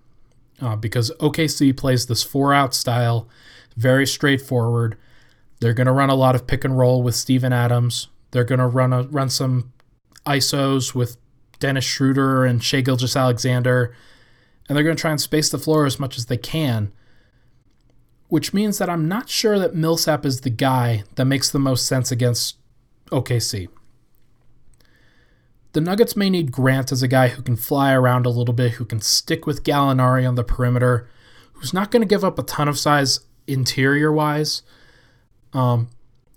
Uh, 0.59 0.75
because 0.75 1.11
OKC 1.19 1.75
plays 1.75 2.05
this 2.05 2.23
four 2.23 2.53
out 2.53 2.73
style, 2.73 3.27
very 3.75 4.05
straightforward. 4.05 4.97
They're 5.59 5.73
going 5.73 5.87
to 5.87 5.93
run 5.93 6.09
a 6.09 6.15
lot 6.15 6.35
of 6.35 6.47
pick 6.47 6.63
and 6.63 6.77
roll 6.77 7.01
with 7.01 7.15
Steven 7.15 7.53
Adams. 7.53 8.07
They're 8.31 8.43
going 8.43 8.59
to 8.59 8.67
run 8.67 8.93
a, 8.93 9.03
run 9.03 9.29
some 9.29 9.73
ISOs 10.25 10.93
with 10.93 11.17
Dennis 11.59 11.85
Schroeder 11.85 12.45
and 12.45 12.63
Shai 12.63 12.81
Gilgeous-Alexander. 12.81 13.95
and 14.67 14.75
they're 14.75 14.83
going 14.83 14.95
to 14.95 15.01
try 15.01 15.11
and 15.11 15.21
space 15.21 15.49
the 15.49 15.57
floor 15.57 15.85
as 15.85 15.99
much 15.99 16.17
as 16.17 16.27
they 16.27 16.37
can. 16.37 16.91
Which 18.31 18.53
means 18.53 18.77
that 18.77 18.89
I'm 18.89 19.09
not 19.09 19.27
sure 19.27 19.59
that 19.59 19.75
Millsap 19.75 20.25
is 20.25 20.39
the 20.39 20.49
guy 20.49 21.03
that 21.15 21.25
makes 21.25 21.51
the 21.51 21.59
most 21.59 21.85
sense 21.85 22.13
against 22.13 22.55
OKC. 23.11 23.67
The 25.73 25.81
Nuggets 25.81 26.15
may 26.15 26.29
need 26.29 26.49
Grant 26.49 26.93
as 26.93 27.03
a 27.03 27.09
guy 27.09 27.27
who 27.27 27.41
can 27.41 27.57
fly 27.57 27.91
around 27.91 28.25
a 28.25 28.29
little 28.29 28.53
bit, 28.53 28.73
who 28.73 28.85
can 28.85 29.01
stick 29.01 29.45
with 29.45 29.65
Gallinari 29.65 30.25
on 30.25 30.35
the 30.35 30.45
perimeter, 30.45 31.09
who's 31.55 31.73
not 31.73 31.91
going 31.91 32.01
to 32.01 32.07
give 32.07 32.23
up 32.23 32.39
a 32.39 32.43
ton 32.43 32.69
of 32.69 32.79
size 32.79 33.19
interior 33.47 34.13
wise. 34.13 34.63
Um, 35.51 35.89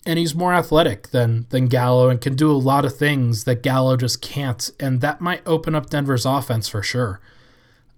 and 0.05 0.19
he's 0.19 0.35
more 0.35 0.53
athletic 0.53 1.11
than 1.11 1.47
than 1.51 1.69
Gallo 1.69 2.09
and 2.09 2.21
can 2.21 2.35
do 2.35 2.51
a 2.51 2.59
lot 2.59 2.85
of 2.85 2.97
things 2.97 3.45
that 3.45 3.63
Gallo 3.63 3.97
just 3.97 4.21
can't, 4.21 4.69
and 4.81 5.01
that 5.01 5.21
might 5.21 5.47
open 5.47 5.77
up 5.77 5.91
Denver's 5.91 6.27
offense 6.27 6.69
for 6.69 6.83
sure. 6.83 7.21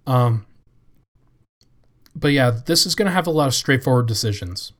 Um, 0.05 0.45
but 2.17 2.29
yeah, 2.29 2.51
this 2.65 2.85
is 2.85 2.95
going 2.95 3.07
to 3.07 3.11
have 3.11 3.27
a 3.27 3.31
lot 3.31 3.47
of 3.47 3.53
straightforward 3.53 4.07
decisions. 4.07 4.73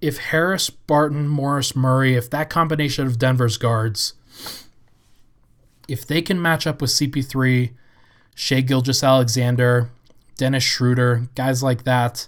If 0.00 0.18
Harris, 0.18 0.70
Barton, 0.70 1.28
Morris, 1.28 1.74
Murray, 1.74 2.14
if 2.14 2.28
that 2.30 2.50
combination 2.50 3.06
of 3.06 3.18
Denver's 3.18 3.56
guards 3.56 4.14
if 5.88 6.06
they 6.06 6.22
can 6.22 6.40
match 6.40 6.66
up 6.66 6.80
with 6.80 6.90
CP3, 6.90 7.72
Shai 8.34 8.60
Gilgeous-Alexander, 8.60 9.90
Dennis 10.36 10.64
Schroeder, 10.64 11.28
guys 11.34 11.62
like 11.62 11.84
that, 11.84 12.26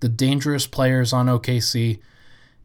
the 0.00 0.08
dangerous 0.08 0.66
players 0.66 1.12
on 1.12 1.26
OKC, 1.26 1.98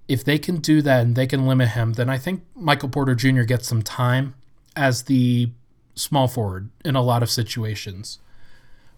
if 0.07 0.23
they 0.23 0.37
can 0.37 0.57
do 0.57 0.81
that 0.81 1.01
and 1.01 1.15
they 1.15 1.27
can 1.27 1.47
limit 1.47 1.69
him, 1.69 1.93
then 1.93 2.09
I 2.09 2.17
think 2.17 2.43
Michael 2.55 2.89
Porter 2.89 3.15
Jr. 3.15 3.43
gets 3.43 3.67
some 3.67 3.81
time 3.81 4.35
as 4.75 5.03
the 5.03 5.49
small 5.95 6.27
forward 6.27 6.69
in 6.83 6.95
a 6.95 7.01
lot 7.01 7.23
of 7.23 7.29
situations. 7.29 8.19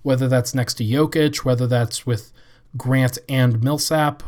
Whether 0.08 0.30
that's 0.30 0.56
next 0.56 0.76
to 0.76 0.86
Jokic, 0.86 1.44
whether 1.44 1.68
that's 1.68 2.06
with 2.06 2.32
Grant 2.78 3.18
and 3.28 3.62
Millsap, 3.62 4.24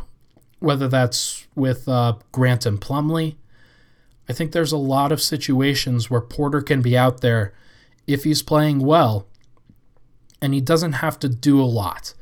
whether 0.59 0.89
that's 0.89 1.47
with 1.55 1.87
uh, 1.87 2.15
Grant 2.33 2.65
and 2.65 2.81
Plumlee. 2.81 3.37
I 4.27 4.33
think 4.33 4.51
there's 4.51 4.73
a 4.73 4.77
lot 4.77 5.13
of 5.13 5.21
situations 5.21 6.09
where 6.09 6.19
Porter 6.19 6.61
can 6.61 6.81
be 6.81 6.97
out 6.97 7.21
there 7.21 7.53
if 8.07 8.25
he's 8.25 8.41
playing 8.41 8.79
well 8.79 9.25
and 10.41 10.53
he 10.53 10.59
doesn't 10.59 10.99
have 10.99 11.17
to 11.19 11.29
do 11.29 11.61
a 11.61 11.63
lot. 11.63 12.13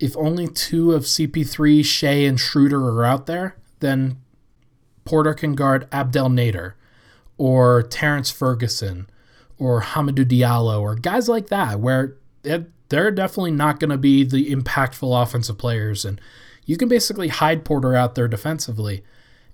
If 0.00 0.16
only 0.16 0.48
two 0.48 0.90
of 0.90 1.04
CP3, 1.04 1.84
Shai, 1.84 2.26
and 2.26 2.40
Schroeder 2.40 2.84
are 2.84 3.04
out 3.04 3.26
there, 3.26 3.54
then 3.78 4.20
Porter 5.04 5.34
can 5.34 5.54
guard 5.54 5.86
Abdel 5.92 6.30
Nader 6.30 6.72
or 7.36 7.80
Terrence 7.80 8.32
Ferguson 8.32 9.08
or 9.56 9.82
Hamidou 9.82 10.24
Diallo 10.24 10.80
or 10.80 10.96
guys 10.96 11.28
like 11.28 11.46
that, 11.46 11.78
where 11.78 12.16
they're 12.88 13.10
definitely 13.10 13.50
not 13.50 13.80
going 13.80 13.90
to 13.90 13.98
be 13.98 14.24
the 14.24 14.50
impactful 14.50 15.22
offensive 15.22 15.58
players. 15.58 16.04
And 16.04 16.20
you 16.64 16.76
can 16.76 16.88
basically 16.88 17.28
hide 17.28 17.64
Porter 17.64 17.94
out 17.94 18.14
there 18.14 18.28
defensively 18.28 19.02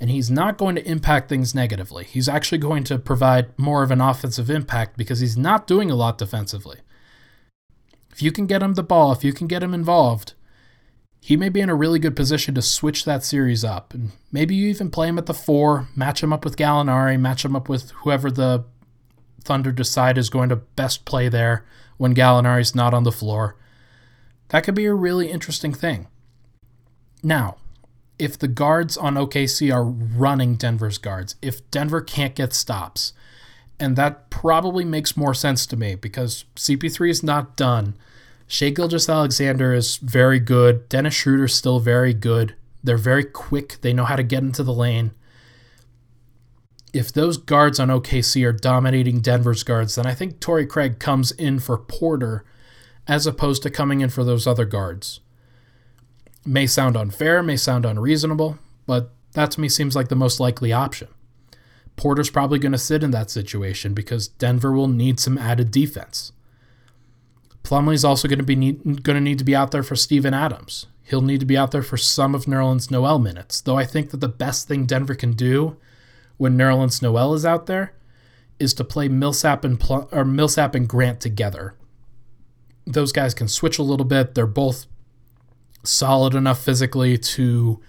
and 0.01 0.11
he's 0.11 0.31
not 0.31 0.59
going 0.59 0.75
to 0.75 0.89
impact 0.89 1.29
things 1.29 1.55
negatively. 1.55 2.05
He's 2.05 2.29
actually 2.29 2.59
going 2.59 2.85
to 2.85 2.99
provide 2.99 3.57
more 3.59 3.83
of 3.83 3.91
an 3.91 4.01
offensive 4.01 4.51
impact 4.51 4.97
because 4.97 5.21
he's 5.21 5.37
not 5.37 5.67
doing 5.67 5.91
a 5.91 5.95
lot 5.95 6.19
defensively. 6.19 6.79
If 8.11 8.23
you 8.23 8.33
can 8.33 8.47
get 8.47 8.63
him 8.63 8.75
the 8.75 8.83
ball, 8.83 9.13
if 9.13 9.25
you 9.25 9.33
can 9.33 9.47
get 9.47 9.63
him 9.63 9.75
involved, 9.75 10.35
he 11.21 11.37
may 11.37 11.49
be 11.49 11.61
in 11.61 11.71
a 11.71 11.75
really 11.75 11.99
good 11.99 12.17
position 12.17 12.55
to 12.55 12.63
switch 12.63 13.05
that 13.05 13.25
series 13.25 13.65
up. 13.65 13.95
And 13.95 14.13
maybe 14.31 14.55
you 14.55 14.69
even 14.69 14.91
play 14.91 15.09
him 15.09 15.19
at 15.19 15.27
the 15.27 15.35
four, 15.35 15.89
match 15.97 16.23
him 16.23 16.33
up 16.33 16.45
with 16.45 16.57
Gallinari, 16.57 17.19
match 17.19 17.45
him 17.45 17.57
up 17.57 17.69
with 17.69 17.91
whoever 18.03 18.31
the 18.31 18.65
Thunder 19.43 19.73
decide 19.73 20.19
is 20.19 20.29
going 20.29 20.49
to 20.49 20.57
best 20.57 21.05
play 21.05 21.29
there 21.29 21.65
when 21.97 22.15
Gallinari's 22.15 22.75
not 22.75 22.95
on 22.95 23.05
the 23.05 23.13
floor. 23.13 23.57
That 24.49 24.65
could 24.65 24.75
be 24.75 24.87
a 24.87 24.95
really 24.95 25.31
interesting 25.31 25.73
thing. 25.73 26.09
Now, 27.23 27.57
if 28.19 28.39
the 28.39 28.49
guards 28.49 28.97
on 28.97 29.15
OKC 29.15 29.75
are 29.75 29.85
running 29.85 30.57
Denver's 30.57 30.99
guards, 30.99 31.37
if 31.43 31.69
Denver 31.71 32.01
can't 32.01 32.35
get 32.35 32.53
stops, 32.53 33.13
and 33.81 33.97
that 33.97 34.31
probably 34.31 34.85
makes 34.85 35.17
more 35.17 35.35
sense 35.35 35.67
to 35.67 35.77
me 35.77 35.95
because 35.95 36.45
CP3 36.55 37.11
is 37.11 37.23
not 37.23 37.57
done. 37.57 37.97
Shai 38.47 38.71
Gilgeous-Alexander 38.71 39.73
is 39.73 39.97
very 39.97 40.39
good. 40.39 40.89
Dennis 40.89 41.15
Schroeder's 41.15 41.55
still 41.55 41.81
very 41.81 42.15
good. 42.15 42.55
They're 42.85 42.97
very 42.97 43.25
quick. 43.25 43.79
They 43.81 43.93
know 43.93 44.05
how 44.05 44.17
to 44.17 44.23
get 44.23 44.43
into 44.43 44.63
the 44.63 44.73
lane. 44.73 45.13
If 46.95 47.13
those 47.13 47.39
guards 47.39 47.81
on 47.81 47.89
OKC 47.89 48.47
are 48.47 48.53
dominating 48.53 49.21
Denver's 49.21 49.65
guards, 49.65 49.97
then 49.97 50.07
I 50.07 50.15
think 50.15 50.39
Torrey 50.39 50.65
Craig 50.65 51.01
comes 51.01 51.33
in 51.33 51.59
for 51.59 51.77
Porter 51.77 52.45
as 53.09 53.27
opposed 53.27 53.65
to 53.65 53.71
coming 53.71 54.01
in 54.01 54.11
for 54.11 54.23
those 54.23 54.47
other 54.47 54.65
guards. 54.65 55.19
May 56.47 56.69
sound 56.69 56.97
unfair, 56.97 57.43
may 57.43 57.57
sound 57.57 57.85
unreasonable, 57.85 58.61
but 58.87 59.11
that 59.33 59.51
to 59.51 59.61
me 59.61 59.69
seems 59.69 59.97
like 59.97 60.07
the 60.07 60.15
most 60.15 60.39
likely 60.39 60.73
option. 60.73 61.09
Porter's 61.97 62.31
probably 62.31 62.61
going 62.61 62.71
to 62.71 62.79
sit 62.79 63.03
in 63.03 63.11
that 63.11 63.29
situation 63.29 63.93
because 63.93 64.29
Denver 64.29 64.71
will 64.71 64.89
need 64.89 65.19
some 65.19 65.37
added 65.37 65.73
defense. 65.73 66.31
Plumlee's 67.65 68.05
also 68.05 68.29
going 68.29 68.39
to 68.39 68.45
be 68.45 68.55
need, 68.55 69.03
going 69.03 69.17
to 69.17 69.21
need 69.21 69.39
to 69.39 69.45
be 69.45 69.57
out 69.57 69.73
there 69.73 69.83
for 69.83 69.97
Steven 69.97 70.33
Adams. 70.33 70.87
He'll 71.03 71.23
need 71.23 71.41
to 71.41 71.47
be 71.47 71.57
out 71.57 71.73
there 71.73 71.83
for 71.83 71.97
some 71.97 72.37
of 72.37 72.45
Nerlens 72.45 72.89
Noel 72.89 73.19
minutes. 73.19 73.61
Though 73.61 73.79
I 73.79 73.85
think 73.85 74.11
that 74.11 74.21
the 74.21 74.29
best 74.29 74.69
thing 74.69 74.87
Denver 74.87 75.17
can 75.17 75.33
do 75.33 75.77
when 76.37 76.57
Nerlens 76.57 77.03
Noel 77.03 77.35
is 77.35 77.47
out 77.47 77.67
there 77.67 77.95
is 78.59 78.75
to 78.75 78.85
play 78.85 79.09
Millsap 79.09 79.65
and 79.65 79.79
Pl- 79.79 80.09
or 80.13 80.25
Millsap 80.25 80.75
and 80.75 80.89
Grant 80.89 81.21
together. 81.21 81.75
Those 82.87 83.13
guys 83.13 83.35
can 83.35 83.49
switch 83.49 83.79
a 83.79 83.83
little 83.83 84.07
bit. 84.07 84.35
They're 84.35 84.47
both 84.47 84.87
solid 85.83 86.35
enough 86.35 86.63
physically 86.63 87.19
to 87.19 87.81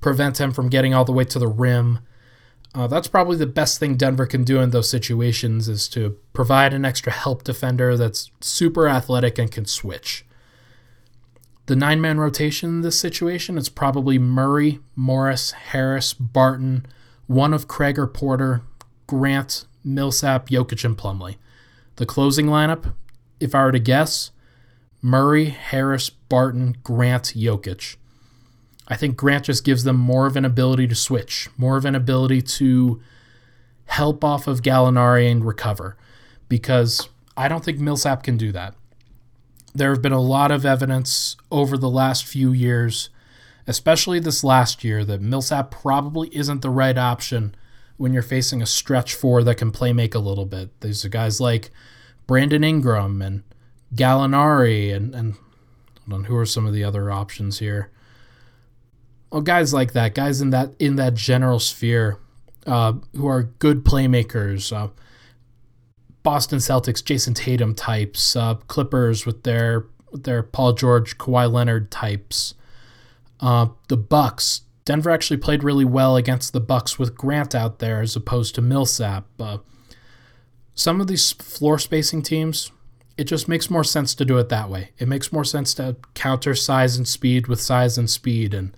prevent 0.00 0.40
him 0.40 0.52
from 0.52 0.68
getting 0.68 0.94
all 0.94 1.04
the 1.04 1.12
way 1.12 1.24
to 1.24 1.38
the 1.38 1.48
rim. 1.48 2.00
Uh, 2.74 2.86
that's 2.86 3.08
probably 3.08 3.36
the 3.36 3.46
best 3.46 3.78
thing 3.78 3.96
Denver 3.96 4.26
can 4.26 4.44
do 4.44 4.60
in 4.60 4.70
those 4.70 4.88
situations 4.88 5.68
is 5.68 5.88
to 5.88 6.16
provide 6.32 6.72
an 6.72 6.84
extra 6.84 7.12
help 7.12 7.44
defender 7.44 7.96
that's 7.96 8.30
super 8.40 8.88
athletic 8.88 9.38
and 9.38 9.50
can 9.50 9.66
switch. 9.66 10.24
The 11.66 11.76
nine 11.76 12.00
man 12.00 12.18
rotation 12.18 12.70
in 12.70 12.80
this 12.80 12.98
situation 12.98 13.56
is 13.56 13.68
probably 13.68 14.18
Murray, 14.18 14.80
Morris, 14.96 15.52
Harris, 15.52 16.12
Barton, 16.14 16.86
one 17.32 17.54
of 17.54 17.66
Craig 17.66 17.98
or 17.98 18.06
Porter, 18.06 18.62
Grant, 19.06 19.64
Millsap, 19.82 20.48
Jokic, 20.48 20.84
and 20.84 20.96
Plumlee. 20.96 21.36
The 21.96 22.06
closing 22.06 22.46
lineup, 22.46 22.94
if 23.40 23.54
I 23.54 23.64
were 23.64 23.72
to 23.72 23.78
guess, 23.78 24.30
Murray, 25.00 25.46
Harris, 25.46 26.10
Barton, 26.10 26.76
Grant, 26.82 27.32
Jokic. 27.34 27.96
I 28.86 28.96
think 28.96 29.16
Grant 29.16 29.44
just 29.46 29.64
gives 29.64 29.84
them 29.84 29.96
more 29.96 30.26
of 30.26 30.36
an 30.36 30.44
ability 30.44 30.86
to 30.88 30.94
switch, 30.94 31.48
more 31.56 31.76
of 31.76 31.84
an 31.84 31.94
ability 31.94 32.42
to 32.42 33.00
help 33.86 34.22
off 34.22 34.46
of 34.46 34.62
Gallinari 34.62 35.30
and 35.30 35.44
recover, 35.44 35.96
because 36.48 37.08
I 37.36 37.48
don't 37.48 37.64
think 37.64 37.78
Millsap 37.78 38.22
can 38.22 38.36
do 38.36 38.52
that. 38.52 38.74
There 39.74 39.90
have 39.90 40.02
been 40.02 40.12
a 40.12 40.20
lot 40.20 40.50
of 40.50 40.66
evidence 40.66 41.36
over 41.50 41.78
the 41.78 41.88
last 41.88 42.26
few 42.26 42.52
years, 42.52 43.08
especially 43.66 44.18
this 44.18 44.44
last 44.44 44.84
year, 44.84 45.04
that 45.04 45.20
Millsap 45.20 45.70
probably 45.70 46.28
isn't 46.36 46.62
the 46.62 46.70
right 46.70 46.96
option 46.98 47.54
when 47.96 48.12
you're 48.12 48.22
facing 48.22 48.62
a 48.62 48.66
stretch 48.66 49.14
four 49.14 49.42
that 49.44 49.56
can 49.56 49.70
play 49.70 49.92
make 49.92 50.14
a 50.14 50.18
little 50.18 50.46
bit. 50.46 50.80
These 50.80 51.04
are 51.04 51.08
guys 51.08 51.40
like 51.40 51.70
Brandon 52.26 52.64
Ingram 52.64 53.22
and 53.22 53.42
Gallinari 53.94 54.94
and 54.94 55.14
and 55.14 55.34
on, 56.10 56.24
who 56.24 56.36
are 56.36 56.46
some 56.46 56.66
of 56.66 56.72
the 56.72 56.84
other 56.84 57.10
options 57.10 57.60
here? 57.60 57.90
well, 59.32 59.40
guys 59.40 59.72
like 59.72 59.94
that, 59.94 60.14
guys 60.14 60.40
in 60.42 60.50
that 60.50 60.74
in 60.78 60.96
that 60.96 61.14
general 61.14 61.58
sphere, 61.58 62.18
uh, 62.66 62.92
who 63.16 63.26
are 63.26 63.44
good 63.44 63.82
playmakers. 63.82 64.76
Uh, 64.76 64.88
Boston 66.22 66.58
Celtics, 66.58 67.02
Jayson 67.02 67.34
Tatum 67.34 67.74
types, 67.74 68.36
uh, 68.36 68.54
Clippers 68.54 69.24
with 69.24 69.42
their 69.42 69.86
with 70.12 70.24
their 70.24 70.42
Paul 70.42 70.74
George, 70.74 71.16
Kawhi 71.16 71.50
Leonard 71.50 71.90
types. 71.90 72.54
Uh, 73.42 73.66
the 73.88 73.96
Bucks, 73.96 74.62
Denver 74.84 75.10
actually 75.10 75.36
played 75.36 75.64
really 75.64 75.84
well 75.84 76.16
against 76.16 76.52
the 76.52 76.60
Bucks 76.60 76.98
with 76.98 77.16
Grant 77.16 77.54
out 77.54 77.80
there 77.80 78.00
as 78.00 78.16
opposed 78.16 78.54
to 78.54 78.62
Millsap. 78.62 79.26
Some 80.74 81.00
of 81.00 81.08
these 81.08 81.32
floor 81.32 81.78
spacing 81.78 82.22
teams, 82.22 82.70
it 83.18 83.24
just 83.24 83.48
makes 83.48 83.68
more 83.68 83.84
sense 83.84 84.14
to 84.14 84.24
do 84.24 84.38
it 84.38 84.48
that 84.48 84.70
way. 84.70 84.90
It 84.98 85.08
makes 85.08 85.32
more 85.32 85.44
sense 85.44 85.74
to 85.74 85.96
counter 86.14 86.54
size 86.54 86.96
and 86.96 87.06
speed 87.06 87.48
with 87.48 87.60
size 87.60 87.98
and 87.98 88.08
speed 88.08 88.54
and 88.54 88.74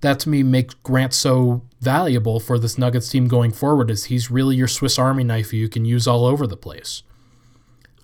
that 0.00 0.20
to 0.20 0.28
me 0.28 0.42
makes 0.42 0.74
Grant 0.74 1.12
so 1.12 1.62
valuable 1.80 2.40
for 2.40 2.58
this 2.58 2.78
Nuggets 2.78 3.08
team 3.08 3.28
going 3.28 3.52
forward 3.52 3.90
is 3.90 4.04
he's 4.04 4.30
really 4.30 4.56
your 4.56 4.68
Swiss 4.68 4.98
Army 4.98 5.24
knife 5.24 5.52
you 5.52 5.68
can 5.68 5.84
use 5.84 6.06
all 6.06 6.24
over 6.24 6.46
the 6.46 6.56
place. 6.56 7.02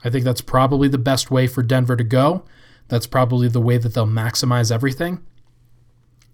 I 0.05 0.11
think 0.11 0.25
that's 0.25 0.43
probably 0.43 0.89
the 0.89 0.99
best 0.99 1.31
way 1.31 1.47
for 1.47 1.63
Denver 1.63 1.97
to 1.97 2.05
go. 2.05 2.45
That's 2.89 3.07
probably 3.07 3.49
the 3.49 3.61
way 3.61 3.79
that 3.79 3.95
they'll 3.95 4.07
maximize 4.07 4.71
everything. 4.71 5.21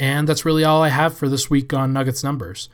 And 0.03 0.29
that's 0.29 0.45
really 0.45 0.65
all 0.65 0.83
I 0.83 0.89
have 0.89 1.17
for 1.17 1.29
this 1.29 1.49
week 1.49 1.73
on 1.73 1.93
Nuggets 1.93 2.25
numbers. 2.25 2.69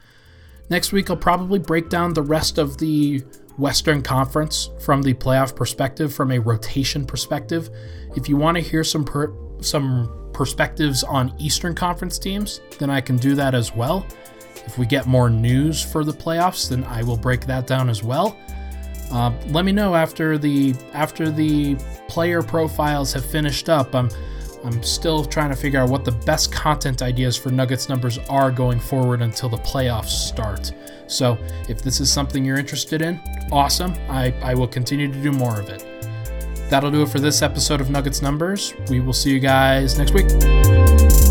Next 0.71 0.93
week, 0.93 1.11
I'll 1.11 1.17
probably 1.17 1.59
break 1.59 1.91
down 1.91 2.15
the 2.15 2.23
rest 2.23 2.57
of 2.57 2.79
the 2.79 3.23
Western 3.59 4.01
Conference 4.01 4.71
from 4.81 5.03
the 5.03 5.13
playoff 5.13 5.55
perspective, 5.55 6.15
from 6.15 6.33
a 6.33 6.39
rotation 6.39 7.05
perspective. 7.05 7.69
If 8.17 8.31
you 8.31 8.39
want 8.39 8.57
to 8.57 8.63
hear 8.63 8.83
some 8.83 9.05
per- 9.05 9.35
some 9.61 10.31
perspectives 10.33 11.05
on 11.05 11.35
Eastern 11.39 11.75
Conference 11.75 12.19
teams, 12.19 12.63
then 12.79 12.89
I 12.89 13.03
can 13.03 13.19
do 13.19 13.35
that 13.35 13.55
as 13.55 13.75
well. 13.75 14.07
If 14.65 14.79
we 14.79 14.87
get 14.87 15.07
more 15.07 15.29
news 15.29 15.83
for 15.83 16.05
the 16.05 16.13
playoffs, 16.13 16.71
then 16.71 16.83
I 16.85 17.03
will 17.03 17.19
break 17.19 17.45
that 17.45 17.67
down 17.67 17.91
as 17.91 18.03
well. 18.03 18.39
Uh, 19.13 19.33
let 19.49 19.67
me 19.67 19.73
know 19.73 19.95
after 19.95 20.39
the 20.39 20.75
after 20.95 21.31
the 21.31 21.75
player 22.09 22.41
profiles 22.43 23.13
have 23.13 23.27
finished 23.27 23.69
up. 23.69 23.95
I'm 23.95 24.09
I'm 24.65 24.83
still 24.83 25.25
trying 25.25 25.51
to 25.51 25.57
figure 25.57 25.81
out 25.81 25.89
what 25.89 26.05
the 26.05 26.13
best 26.13 26.53
content 26.53 27.03
ideas 27.03 27.37
for 27.37 27.51
Nuggets 27.51 27.89
numbers 27.89 28.19
are 28.29 28.51
going 28.51 28.81
forward 28.81 29.23
until 29.23 29.49
the 29.49 29.59
playoffs 29.59 30.09
start. 30.09 30.73
So 31.07 31.39
if 31.69 31.83
this 31.83 32.01
is 32.01 32.13
something 32.13 32.45
you're 32.45 32.59
interested 32.59 33.03
in, 33.03 33.21
awesome. 33.53 33.95
I, 34.09 34.35
I 34.43 34.55
will 34.55 34.69
continue 34.69 35.11
to 35.11 35.23
do 35.23 35.33
more 35.33 35.59
of 35.59 35.69
it. 35.69 35.85
That'll 36.69 36.91
do 36.91 37.03
it 37.03 37.09
for 37.09 37.21
this 37.21 37.41
episode 37.41 37.81
of 37.81 37.89
Nuggets 37.89 38.21
Numbers. 38.21 38.75
We 38.91 39.01
will 39.01 39.15
see 39.15 39.31
you 39.31 39.41
guys 39.41 39.97
next 39.97 40.13
week. 40.13 41.28